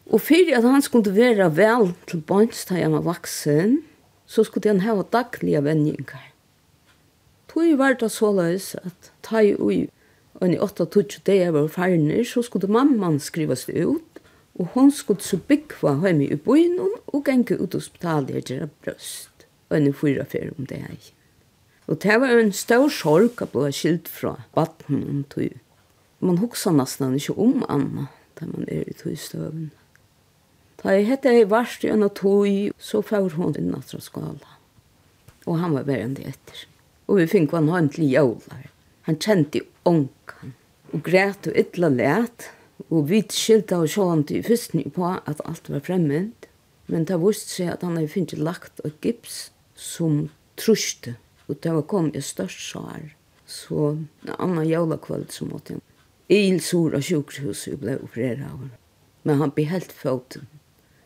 Og 0.08 0.24
fyrir 0.24 0.56
at 0.62 0.70
han 0.72 0.88
skulle 0.88 1.12
være 1.20 1.52
vel 1.60 1.92
til 2.08 2.24
bønns 2.24 2.64
da 2.72 2.80
han 2.80 2.96
var 2.96 3.04
vaksen, 3.12 3.82
så 4.24 4.48
skulle 4.48 4.72
han 4.72 4.86
ha 4.88 4.96
daglige 5.12 5.68
vendingar 5.68 6.32
tog 7.58 7.78
var 7.78 7.98
det 7.98 8.12
så 8.14 8.30
løs 8.38 8.76
at 8.76 9.12
ta 9.26 9.42
i 9.42 9.56
ui, 9.58 9.88
og 10.38 10.54
i 10.54 10.58
8-20 10.62 11.24
dager 11.26 11.52
var 11.56 11.68
farne, 11.74 12.22
så 12.26 12.44
skulle 12.46 12.70
mamman 12.70 13.20
skrivas 13.20 13.66
det 13.66 13.86
ut, 13.86 14.22
og 14.60 14.70
hon 14.74 14.92
skulle 14.94 15.26
så 15.26 15.38
byggva 15.38 15.96
hjemme 16.04 16.28
i 16.30 16.38
byen 16.38 16.78
og 17.08 17.24
genge 17.26 17.58
ut 17.58 17.74
og 17.74 17.82
spitale 17.82 18.38
og 18.38 18.52
gjøre 18.52 18.70
brøst, 18.86 19.48
og 19.70 19.82
i 19.82 19.94
fyra 19.94 20.26
fer 20.30 20.54
om 20.58 20.70
det 20.70 20.84
her. 20.84 21.10
Og 21.88 22.02
det 22.04 22.20
var 22.22 22.38
en 22.38 22.54
stor 22.54 22.90
sorg 22.94 23.42
at 23.42 23.52
blå 23.54 23.72
skilt 23.72 24.10
fra 24.12 24.36
vatten 24.54 25.02
om 25.08 25.26
tog. 25.32 25.58
Man 26.20 26.38
hoksa 26.42 26.74
nesten 26.76 27.18
ikke 27.18 27.38
om 27.42 27.66
Anna, 27.70 28.08
da 28.38 28.46
man 28.46 28.70
er 28.70 28.86
i 28.86 28.94
togstøven. 28.94 29.72
Da 30.78 30.94
jeg 30.94 31.08
hette 31.10 31.34
jeg 31.34 31.50
varst 31.50 31.86
i 31.86 31.90
en 31.90 32.06
av 32.06 32.14
tog, 32.18 32.50
så 32.78 33.02
får 33.02 33.34
hun 33.38 33.56
inn 33.58 33.74
at 33.78 33.90
skala. 33.90 34.58
Og 35.48 35.58
han 35.58 35.74
var 35.74 35.88
verandre 35.88 36.30
etter 36.34 36.68
og 37.08 37.22
vi 37.22 37.28
fikk 37.32 37.56
han 37.56 37.72
hånd 37.72 37.94
til 37.96 38.12
jævlar. 38.12 38.68
Han 39.08 39.20
kjente 39.24 39.64
onkan, 39.88 40.54
og 40.94 41.04
græt 41.04 41.48
og 41.48 41.60
ytla 41.60 41.90
let, 41.92 42.50
og 42.90 43.10
vi 43.10 43.22
skilta 43.32 43.80
og 43.82 43.92
sjåan 43.92 44.26
til 44.28 44.44
fyrstny 44.46 44.88
på 44.96 45.08
at 45.18 45.42
alt 45.48 45.70
var 45.72 45.84
fremmed, 45.84 46.48
men 46.88 47.08
det 47.08 47.20
viste 47.20 47.58
seg 47.58 47.72
at 47.74 47.84
han 47.84 47.98
hadde 47.98 48.12
finnet 48.12 48.40
lagt 48.40 48.84
og 48.84 48.96
gips 49.04 49.50
som 49.76 50.28
truste, 50.60 51.16
og 51.48 51.60
det 51.64 51.74
var 51.76 51.88
kom 51.88 52.12
i 52.16 52.24
størst 52.24 52.64
sår, 52.72 53.12
så 53.48 53.94
en 53.96 54.36
annan 54.38 54.68
jævlakvöld 54.68 55.32
som 55.32 55.52
måtte 55.52 55.78
han. 55.78 55.84
Il 56.30 56.60
sur 56.60 56.96
av 56.96 57.06
sjukhuset 57.08 57.80
ble 57.80 57.96
opereret 58.04 58.44
av 58.44 58.58
han, 58.60 58.72
men 59.24 59.40
han 59.40 59.56
behelt 59.56 59.94
foten, 59.96 60.48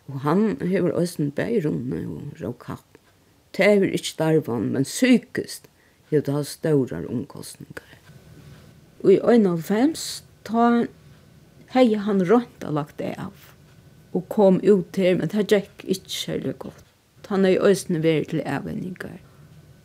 og 0.10 0.24
han 0.26 0.58
hever 0.62 0.97
østen 0.97 1.30
bærum 1.32 1.93
og 1.93 2.41
råkapp. 2.41 2.86
Det 3.54 3.66
er 3.68 3.84
ikke 3.84 4.16
darvan, 4.18 4.72
men 4.74 4.86
sykest 4.88 5.68
hevur 6.12 6.28
ta 6.28 6.43
stórar 6.43 7.07
omkostningar. 7.09 7.97
Og 9.01 9.14
i 9.16 9.20
91 9.24 10.24
ta 10.45 10.86
hei 11.72 11.95
han 11.95 12.24
rønt 12.28 12.66
og 12.68 12.78
lagt 12.78 12.99
det 12.99 13.16
av. 13.18 13.34
Og 14.12 14.28
kom 14.30 14.59
ut 14.59 14.91
til, 14.91 15.18
men 15.18 15.32
det 15.32 15.47
gikk 15.47 15.86
ikke 15.88 16.12
særlig 16.12 16.57
godt. 16.59 16.88
Han 17.32 17.45
er 17.47 17.55
i 17.55 17.62
østene 17.64 18.01
vært 18.03 18.34
til 18.34 18.43
avvenninger. 18.43 19.22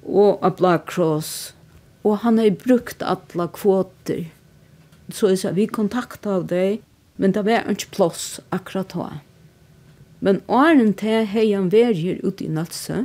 Og 0.03 0.43
av 0.43 0.57
Black 0.59 0.89
Cross. 0.91 1.55
Og 2.03 2.18
han 2.24 2.41
har 2.43 2.59
brukt 2.59 3.05
alle 3.07 3.47
kvoter. 3.55 4.27
Så 5.14 5.31
jeg 5.31 5.39
sa, 5.39 5.53
vi 5.55 5.68
kontaktet 5.70 6.27
av 6.27 6.49
deg, 6.51 6.81
men 7.16 7.35
det 7.37 7.45
var 7.47 7.70
ikke 7.70 7.93
plass 7.95 8.41
akkurat 8.51 8.97
da. 8.99 9.07
Men 10.18 10.43
åren 10.51 10.91
til 10.99 11.27
hei 11.31 11.53
han 11.53 11.70
vært 11.70 12.01
her 12.03 12.18
ute 12.24 12.49
i 12.49 12.51
Natsø, 12.51 13.05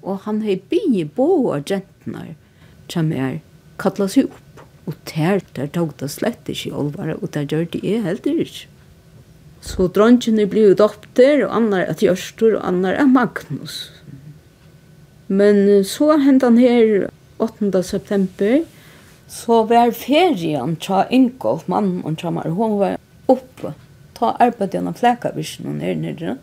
og 0.00 0.24
han 0.24 0.40
har 0.46 0.56
er 0.56 0.64
bygget 0.70 1.12
bo 1.16 1.52
av 1.52 1.68
jentene 1.68 2.36
som 2.92 3.12
er 3.12 3.40
kattla 3.80 4.08
seg 4.10 4.30
opp. 4.30 4.62
Og 4.84 4.96
der, 5.08 5.40
der 5.56 5.70
tog 5.72 5.94
det 6.00 6.10
slett 6.12 6.48
ikke 6.50 6.68
i 6.68 6.76
olvare, 6.76 7.16
og 7.16 7.32
der 7.32 7.46
gjør 7.48 7.64
det 7.72 7.80
jeg 7.84 8.04
heller 8.04 8.40
ikke. 8.44 8.66
Så 9.64 9.86
drangene 9.88 10.44
blir 10.50 10.74
jo 10.74 10.76
dopter, 10.76 11.46
og 11.46 11.54
annar 11.56 11.88
at 11.88 12.02
Gjørstor, 12.04 12.58
og 12.58 12.66
annar 12.68 12.98
er 13.00 13.08
Magnus. 13.08 13.78
Men 15.32 15.64
så 15.88 16.18
hendte 16.20 16.50
han 16.50 16.60
her 16.60 17.06
8. 17.40 17.80
september, 17.82 18.60
så 19.28 19.62
var 19.64 19.94
ferien 19.96 20.76
til 20.76 21.08
Ingolf, 21.10 21.64
mannen 21.68 22.04
og 22.04 22.18
til 22.20 22.36
Mar, 22.36 22.50
hun 22.52 22.76
var 22.82 22.98
oppe, 23.32 23.72
ta 24.14 24.34
arbeidet 24.36 24.76
gjennom 24.76 24.96
flekavisjonen 24.98 25.80
her 25.80 25.96
nere, 25.96 26.36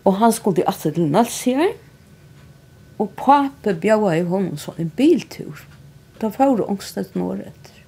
og 0.00 0.16
han 0.22 0.32
skulle 0.32 0.64
alltid 0.64 0.96
til 0.96 1.12
Nalsier, 1.12 1.74
Og 3.00 3.12
pape 3.16 3.74
bjaua 3.80 4.16
i 4.18 4.24
honom 4.28 4.58
så 4.60 4.74
en 4.78 4.90
biltur. 4.96 5.62
Da 6.20 6.28
får 6.32 6.60
ångstet 6.68 7.14
når 7.16 7.46
etter. 7.48 7.78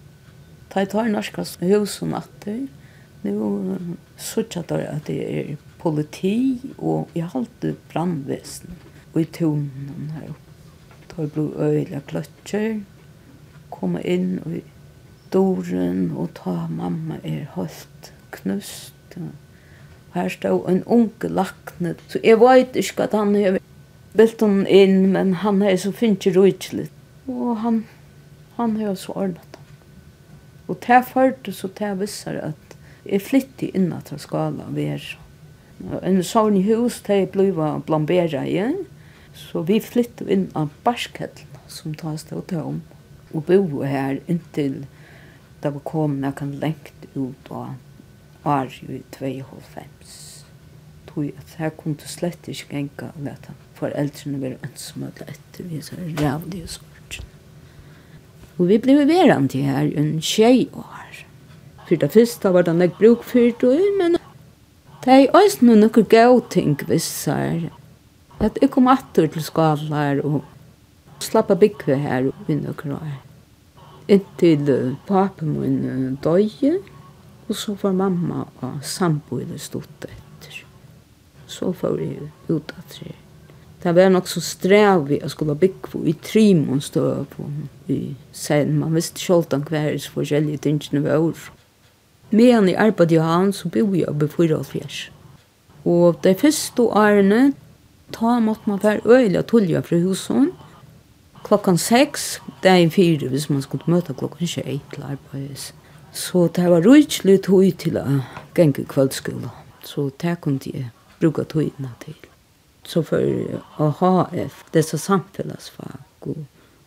Da 0.72 0.80
jeg 0.80 0.92
tar 0.94 1.10
norskas 1.12 1.58
hus 1.60 1.98
og 2.00 2.14
natter, 2.14 2.62
nu 3.22 3.76
sutja 4.16 4.62
der 4.68 4.86
at 4.94 5.06
det 5.06 5.18
er 5.28 5.50
politi 5.82 6.72
og 6.78 7.12
i 7.14 7.20
halte 7.20 7.74
brandvesen 7.92 8.72
og 9.12 9.20
i 9.20 9.28
tonen 9.36 10.14
her 10.16 10.30
oppe. 10.30 10.54
Da 11.10 11.22
jeg 11.22 11.32
blod 11.34 11.58
øyla 11.60 12.00
kløtjer, 12.08 12.78
komme 13.72 14.00
inn 14.08 14.38
og 14.46 14.56
i 14.56 14.62
doren 15.32 16.06
og 16.16 16.32
ta 16.38 16.54
mamma 16.72 17.18
er 17.24 17.50
holdt 17.52 18.12
knust. 18.32 19.18
Her 20.14 20.28
stod 20.32 20.68
en 20.68 20.82
unge 20.84 21.28
lakne, 21.28 21.94
så 22.08 22.20
jeg 22.24 22.40
vet 22.40 22.76
ikke 22.80 23.06
at 23.08 23.16
han 23.16 23.36
er 23.36 23.58
vilt 24.12 24.40
hon 24.40 24.66
in 24.66 25.12
men 25.12 25.34
han 25.34 25.62
er 25.62 25.76
så 25.76 25.92
fint 25.92 26.26
ju 26.26 26.50
Og 27.26 27.56
han 27.56 27.84
han 28.56 28.80
er 28.80 28.94
så 28.94 29.12
ordnat. 29.12 29.58
Och 30.66 30.78
där 30.86 31.02
förde 31.02 31.52
så 31.52 31.68
där 31.78 31.94
visar 31.94 32.34
at 32.34 32.76
jag 33.04 33.22
flyttade 33.22 33.76
in 33.76 33.92
att 33.92 34.20
skala 34.20 34.64
ver. 34.68 35.18
En 36.02 36.24
sånn 36.24 36.56
hus 36.62 37.02
där 37.06 37.26
bliva 37.26 37.78
blamberet 37.86 38.46
igjen. 38.48 38.84
Så 39.34 39.62
vi 39.62 39.80
flyttet 39.80 40.28
inn 40.28 40.50
av 40.52 40.68
Barskettel 40.84 41.46
som 41.66 41.94
tar 41.94 42.16
stå 42.16 42.42
om. 42.62 42.82
Og 43.32 43.42
bo 43.48 43.82
her 43.82 44.20
inntil 44.26 44.86
da 45.62 45.70
vi 45.70 45.80
kom 45.84 46.20
när 46.20 46.32
kan 46.32 46.52
lengt 46.60 47.06
ut 47.14 47.48
och 47.48 47.66
var 48.42 48.66
i 48.88 49.02
2,5. 49.10 49.82
Tog 51.06 51.32
att 51.38 51.54
här 51.56 51.70
kunde 51.70 52.08
slett 52.08 52.48
inte 52.48 52.74
gänga 52.74 53.12
lätan 53.22 53.54
foreldrene 53.82 54.40
være 54.42 54.62
ønsmøte 54.70 55.28
etter 55.28 55.68
vi 55.68 55.82
så 55.84 55.98
rævlig 55.98 56.64
og 56.64 56.74
sorgen. 56.78 57.28
Og 58.58 58.68
vi 58.68 58.78
ble 58.78 58.94
verant 59.08 59.50
til 59.50 59.66
her 59.66 59.88
i 59.88 59.96
en 59.98 60.20
tjej 60.20 60.66
år. 60.72 61.22
For 61.88 61.98
det 61.98 62.12
første 62.12 62.52
var 62.54 62.62
det 62.62 62.76
nok 62.76 62.98
bruk 62.98 63.24
for 63.26 63.50
det, 63.60 63.78
men 63.98 64.16
det 65.04 65.12
er 65.12 65.34
også 65.34 65.66
noen 65.66 65.82
noen 65.82 66.06
gode 66.06 66.44
ting 66.50 66.76
visser. 66.88 67.68
At 68.40 68.58
jeg 68.62 68.70
kom 68.70 68.88
atter 68.88 69.26
til 69.26 69.42
skalar 69.42 70.22
og 70.22 70.44
slappa 71.22 71.56
byggve 71.58 71.96
her 71.98 72.30
i 72.48 72.58
noen 72.58 72.96
år. 72.98 73.16
Inntil 74.08 74.96
papen 75.06 75.58
min 75.58 76.18
døye, 76.22 76.76
og 77.48 77.56
så 77.56 77.74
var 77.82 77.98
mamma 77.98 78.46
og 78.60 78.78
samboende 78.86 79.58
stått 79.58 80.06
etter. 80.06 80.62
Så 81.46 81.72
får 81.72 81.98
vi 81.98 82.10
ut 82.48 82.72
av 82.76 82.86
tre 82.88 83.14
det 83.82 83.94
var 83.96 84.08
nok 84.08 84.28
så 84.30 84.40
strev 84.40 85.08
vi 85.08 85.18
å 85.24 85.30
skulle 85.30 85.56
bygge 85.58 85.90
på 85.90 86.04
i 86.06 86.14
trimon 86.22 86.80
stå 86.80 87.24
på 87.32 87.48
i 87.90 88.14
sen. 88.32 88.76
Man 88.78 88.94
visste 88.94 89.18
ikke 89.18 89.56
om 89.56 89.64
hver 89.66 89.98
så 89.98 90.12
forskjellige 90.14 90.62
tingene 90.68 91.02
var 91.02 91.18
år. 91.18 91.40
Medan 92.30 92.68
i 92.68 92.76
arbeid 92.78 93.12
i 93.12 93.18
havn 93.20 93.52
så 93.52 93.68
bo 93.68 93.90
jeg 93.92 94.08
oppe 94.08 94.28
44. 94.28 95.10
Og 95.84 96.20
de 96.22 96.34
første 96.38 96.82
årene 96.82 97.42
ta 98.14 98.38
måtte 98.40 98.70
man 98.70 98.82
være 98.82 99.02
øyelig 99.04 99.38
og 99.38 99.46
tullige 99.46 99.82
fra 99.82 99.98
husen. 99.98 100.50
Klokkan 101.42 101.78
seks, 101.78 102.40
det 102.62 102.70
er 102.70 102.84
en 102.84 102.94
fire 102.94 103.28
hvis 103.28 103.50
man 103.50 103.62
skulle 103.62 103.90
møte 103.90 104.14
klokkan 104.14 104.46
tjei 104.46 104.80
til 104.94 105.02
arbeids. 105.02 105.72
Så 106.12 106.46
det 106.54 106.70
var 106.70 106.86
rydelig 106.86 107.40
tog 107.42 107.66
til 107.78 107.98
å 107.98 108.06
gjenge 108.56 108.86
kveldskolen. 108.86 109.50
Så 109.82 110.10
det 110.22 110.38
kunne 110.40 110.60
jeg 110.62 110.92
bruke 111.20 111.44
togene 111.44 111.90
til 112.04 112.31
så 112.84 113.02
för 113.02 113.60
AHF, 113.76 114.64
det 114.70 114.78
är 114.78 114.82
så 114.82 114.98
samfällagsfag 114.98 116.00
och 116.18 116.36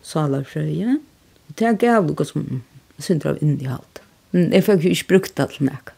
salarfröje. 0.02 0.98
Det 1.46 1.64
är 1.64 1.72
gav 1.72 2.06
något 2.06 2.28
som 2.28 2.62
syndrar 2.98 3.30
av 3.30 3.42
innehållt. 3.42 4.00
Men 4.30 4.52
jag 4.52 4.64
fick 4.64 4.82
ju 4.82 4.90
inte 4.90 5.04
brukt 5.08 5.40
allt 5.40 5.60
näka. 5.60 5.92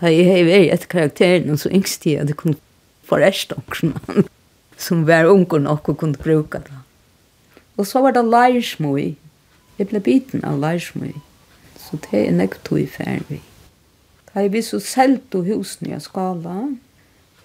Da 0.00 0.10
jeg 0.10 0.26
har 0.26 0.46
vært 0.48 0.72
etter 0.74 0.88
karakteren, 0.90 1.58
så 1.58 1.70
yngst 1.70 2.06
jeg 2.06 2.18
at 2.18 2.30
jeg 2.32 2.38
kunne 2.40 2.58
forreste 3.06 3.54
noen 3.54 4.24
som 4.86 5.04
var 5.06 5.30
unger 5.30 5.62
nok 5.62 5.92
og 5.92 5.98
kunne 6.00 6.18
bruke 6.18 6.58
det. 6.58 6.80
Og 7.78 7.86
så 7.86 8.02
var 8.02 8.16
det 8.16 8.24
leirsmøy. 8.26 9.14
Jeg 9.78 9.88
ble 9.88 10.00
biten 10.02 10.42
av 10.44 10.58
leirsmøy. 10.58 11.14
Så 11.78 12.00
det 12.08 12.24
er 12.26 12.34
nekk 12.34 12.58
tog 12.66 12.80
i 12.82 12.88
ferdig. 12.90 13.38
Da 14.32 14.42
jeg 14.42 14.52
ble 14.54 14.64
så 14.66 14.80
selt 14.82 15.34
og 15.38 15.46
husene 15.46 15.94
i 15.94 16.02
skala, 16.02 16.56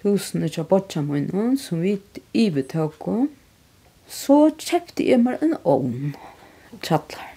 husene 0.07 0.49
til 0.49 0.65
bortja 0.67 1.03
munnen, 1.05 1.57
som 1.57 1.81
vi 1.83 1.97
ivetøk 2.33 3.05
så 4.07 4.37
kjøpte 4.55 5.03
jeg 5.03 5.19
meg 5.19 5.41
en 5.43 5.57
ovn, 5.67 6.13
tjattler. 6.81 7.33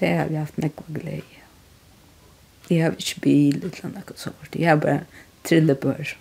Det 0.00 0.10
har 0.10 0.30
vi 0.30 0.40
haft 0.40 0.58
nekva 0.58 0.84
glede. 0.90 1.42
Jeg 2.70 2.82
har 2.82 2.96
ikke 2.98 3.20
bil, 3.22 3.60
eller 3.60 3.92
noe 3.92 4.16
sånt. 4.18 4.56
Jeg 4.56 4.72
har 4.72 4.80
bare 4.82 5.04
trillebør. 5.46 6.16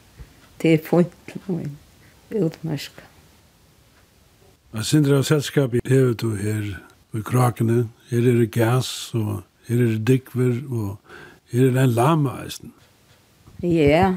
Det 0.61 0.73
er 0.75 0.83
fint 0.85 1.15
til 1.31 1.41
noen. 1.47 1.79
Utmerska. 2.33 3.05
Jeg 4.73 4.85
synes 4.89 5.07
det 5.07 5.17
er 5.17 5.25
selskapet 5.27 5.89
hevet 5.89 6.21
du 6.21 6.35
her 6.35 6.69
i 7.13 7.21
krakene. 7.21 7.87
Her 8.09 8.29
er 8.29 8.39
det 8.41 8.51
gas, 8.51 9.11
og 9.13 9.43
her 9.67 9.81
er 9.81 9.91
det 9.95 10.07
dikver, 10.07 10.55
og 10.69 10.97
her 11.51 11.67
er 11.67 11.75
det 11.75 11.83
en 11.83 11.97
lama, 11.97 12.37
eisen. 12.43 12.73
Ja, 13.61 13.69
yeah. 13.69 14.15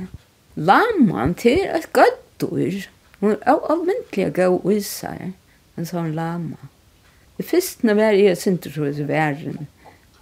Laman 0.56 1.34
til 1.34 1.66
et 1.68 1.90
gøttur. 1.92 2.86
Hun 3.20 3.34
er 3.34 3.42
av 3.52 3.64
almindelig 3.68 4.24
å 4.24 4.32
gå 4.36 4.46
og 4.54 4.70
isar, 4.72 5.32
en 5.76 5.88
sånn 5.88 6.14
lama. 6.16 6.70
Det 7.36 7.44
første 7.44 7.96
var 7.96 8.16
jeg 8.16 8.38
synte 8.40 8.72
så 8.72 8.88
i 8.88 9.04
verden, 9.08 9.66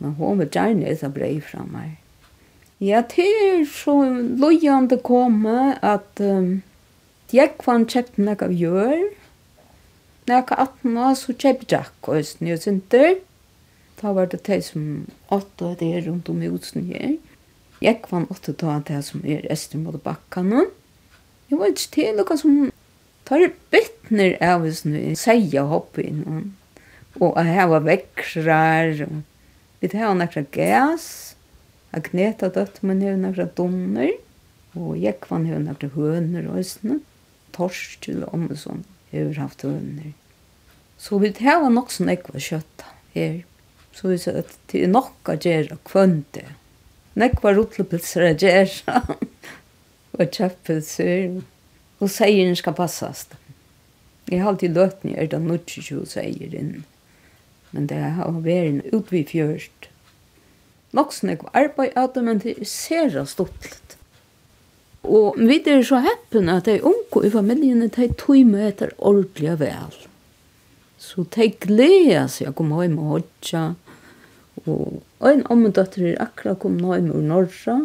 men 0.01 0.17
hun 0.19 0.41
var 0.43 0.51
gjerne 0.51 0.91
et 0.91 1.05
brei 1.15 1.37
fra 1.39 1.63
meg. 1.63 2.01
Ja, 2.83 3.05
til 3.07 3.31
er 3.31 3.63
så 3.71 3.95
lojande 4.43 4.99
komme 5.07 5.77
at 5.79 6.19
um, 6.19 6.65
jeg 7.31 7.55
kvann 7.63 7.87
kjøpte 7.87 8.25
noe 8.27 8.35
av 8.43 8.55
gjør. 8.55 9.05
Når 10.27 10.35
jeg 10.35 10.47
var 10.51 10.65
18 10.67 10.99
år, 10.99 11.15
så 11.21 11.37
kjøpte 11.37 11.77
jeg 11.77 11.93
ikke 11.93 12.19
høysten 12.19 12.51
jeg 12.51 12.65
synte. 12.65 13.05
Da 14.03 14.11
var 14.17 14.27
det 14.33 14.43
de 14.49 14.59
som 14.67 15.07
åtte 15.31 15.77
det 15.79 15.93
rundt 16.09 16.29
om 16.29 16.43
husen 16.43 16.91
her. 16.91 17.15
Ja 17.15 17.34
Jekvan 17.85 18.27
åtte 18.33 18.55
ta 18.57 18.79
det 18.89 19.03
som 19.05 19.25
er 19.29 19.45
esten 19.53 19.85
mot 19.85 19.99
bakkene. 20.01 20.65
Jeg 21.51 21.61
vet 21.61 21.77
ikke 21.77 21.95
til 21.99 22.17
noe 22.17 22.37
som 22.41 22.55
tar 23.29 23.45
bytner 23.73 24.39
av 24.45 24.65
hvis 24.65 24.85
du 24.87 24.95
sier 24.95 25.19
seia 25.21 25.65
hoppe 25.69 26.05
inn. 26.05 26.55
Og 27.21 27.37
jeg 27.37 27.59
har 27.61 27.85
vekkrar. 27.85 29.05
Vi 29.81 29.93
tar 29.93 30.17
nekra 30.17 30.47
gas. 30.57 31.07
Jeg 31.93 32.09
kneta 32.09 32.49
døtt, 32.51 32.81
men 32.83 33.05
jeg 33.05 33.15
har 33.15 33.21
nekra 33.21 33.47
donner. 33.61 34.17
Og 34.75 34.97
jeg 34.97 35.13
Jekvan 35.13 35.47
har 35.51 35.61
nekra 35.63 35.93
høner 35.95 36.49
og 36.51 36.65
sånn. 36.67 37.05
Torsk 37.55 38.01
til 38.09 38.25
om 38.33 38.49
og 38.49 38.59
sånn. 38.59 38.83
Jeg 39.13 39.29
har 39.29 39.45
haft 39.45 39.63
høner. 39.63 40.15
Så 40.99 41.21
vi 41.21 41.35
tar 41.37 41.69
nok 41.69 41.93
sånn 41.93 42.11
ekva 42.17 42.41
kjøtt 42.41 42.89
her. 43.15 43.43
Så 43.95 44.09
vi 44.09 44.19
sier 44.19 44.41
at 44.41 44.57
det 44.73 44.87
er 44.87 44.91
nok 44.91 45.29
å 45.29 45.37
gjøre 45.37 45.77
kvøntet 45.87 46.49
nekva 47.19 47.55
rutlepilser 47.55 48.29
er 48.31 48.37
gjerra, 48.41 49.03
og 50.19 50.27
kjøppilser, 50.35 51.41
og 52.01 52.11
seieren 52.11 52.59
skal 52.59 52.77
passast. 52.79 53.35
Jeg 54.31 54.41
har 54.41 54.55
alltid 54.55 54.77
løtni 54.77 55.15
er 55.17 55.29
det 55.29 55.43
nødt 55.43 55.67
til 55.69 56.05
seieren, 56.09 56.85
men 57.73 57.89
det 57.91 58.01
har 58.17 58.41
vært 58.45 58.71
en 58.71 58.83
utvid 58.95 59.33
fjørst. 59.35 59.91
Noksne 60.95 61.35
kva 61.41 61.51
arbeid 61.59 61.97
av 61.99 62.13
det, 62.15 62.23
men 62.23 62.41
det 62.43 62.55
er 62.55 62.69
sera 62.71 63.25
stortlet. 63.27 63.97
Og 65.05 65.37
vi 65.37 65.59
er 65.69 65.83
så 65.85 66.01
heppen 66.01 66.49
at 66.49 66.69
de 66.69 66.79
unge 66.81 67.27
i 67.27 67.33
familien 67.33 67.83
de 67.83 68.09
tog 68.17 68.41
med 68.49 68.69
etter 68.71 68.95
ordentlig 68.99 69.59
vel. 69.61 69.97
Så 70.97 71.27
de 71.35 71.51
gleder 71.61 72.31
seg 72.33 72.49
å 72.49 72.57
komme 72.57 72.81
hjem 72.81 72.97
og 73.03 73.11
hodja, 73.11 73.65
Og 74.67 75.29
en 75.29 75.45
ommedøtter 75.53 76.13
er 76.13 76.23
akkurat 76.25 76.61
kommet 76.63 76.97
hjem 76.97 77.13
ur 77.13 77.25
Norra. 77.25 77.77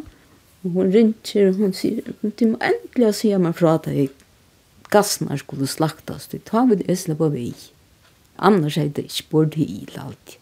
Og 0.63 0.75
hun 0.75 0.91
ringer, 0.91 1.49
og 1.49 1.59
hun 1.59 1.75
sier, 1.75 2.03
du 2.21 2.45
må 2.51 2.59
endelig 2.63 3.13
si 3.19 3.31
meg 3.39 3.55
fra 3.59 3.77
deg. 3.83 4.11
Gassene 4.89 5.37
skulle 5.37 5.69
slaktas, 5.69 6.27
du 6.31 6.39
tar 6.43 6.67
vi 6.71 6.79
det 6.81 7.17
på 7.17 7.29
vei. 7.31 7.53
Annars 8.39 8.77
er 8.77 8.89
det 8.89 9.05
ikke 9.09 9.29
bort 9.31 9.55
hil 9.59 9.91
alt. 9.99 10.37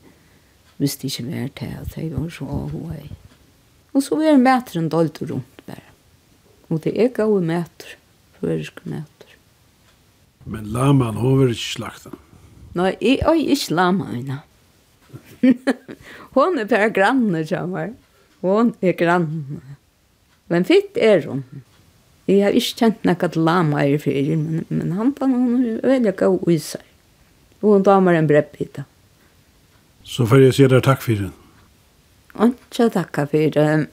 Hvis 0.78 0.98
det 1.02 1.12
ikke 1.12 1.28
var 1.32 1.50
til 1.58 1.74
at 1.82 1.98
jeg 1.98 2.12
var 2.14 2.30
så 2.30 2.46
hva 2.46 2.98
Og 3.94 4.04
så 4.04 4.20
er 4.22 4.38
meteren 4.38 4.90
dalt 4.90 5.22
rundt 5.22 5.64
bare. 5.66 5.82
Og 6.70 6.84
det 6.84 6.94
er 7.02 7.10
gode 7.10 7.42
mæter, 7.42 7.98
føreske 8.40 8.82
mæter. 8.86 9.34
Men 10.46 10.66
laman, 10.66 11.18
hun 11.18 11.40
var 11.40 11.50
ikke 11.50 11.74
slakta? 11.74 12.10
Nei, 12.78 12.94
jeg 13.02 13.20
er 13.26 13.34
ikke 13.34 13.74
lama 13.74 14.12
nei. 14.14 14.38
hon 16.38 16.60
er 16.60 16.70
bare 16.70 16.91
granne, 16.93 17.43
kjammer. 17.48 17.93
Hon 18.45 18.74
er 18.82 18.98
granne. 18.98 19.62
Men 20.52 20.68
fitt 20.68 20.98
er 21.00 21.26
hon. 21.28 21.43
Jeg 22.28 22.43
har 22.43 22.56
ikke 22.56 22.82
kjent 22.82 23.06
nekka 23.08 23.30
lama 23.39 23.86
i 23.88 23.95
fyrir, 24.02 24.36
men, 24.36 24.66
men 24.68 24.91
han 24.98 25.14
var 25.16 25.32
noen 25.32 25.80
veldig 25.84 26.16
gav 26.20 26.39
seg 26.60 26.84
Og 27.58 27.72
hun 27.72 27.84
damer 27.86 28.14
en 28.14 28.28
breppita. 28.30 28.84
Så 30.06 30.28
får 30.30 30.43
jeg 30.43 30.56
si 30.56 30.68
deg 30.70 30.84
takk 30.86 31.02
fyrir. 31.02 31.32
Ikke 32.38 32.89
takk 32.93 33.18
fyrir. 33.32 33.88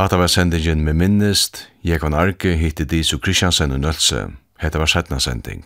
Hatta 0.00 0.16
var 0.16 0.26
sendingen 0.26 0.84
med 0.84 0.94
minnest, 0.96 1.66
Jekvan 1.84 2.14
Arke 2.14 2.54
hitti 2.56 2.86
Disu 2.88 3.18
Kristiansen 3.18 3.72
og 3.72 3.80
Nølse. 3.80 4.22
Hetta 4.56 4.78
var 4.80 4.88
sætna 4.88 5.18
sending. 5.20 5.64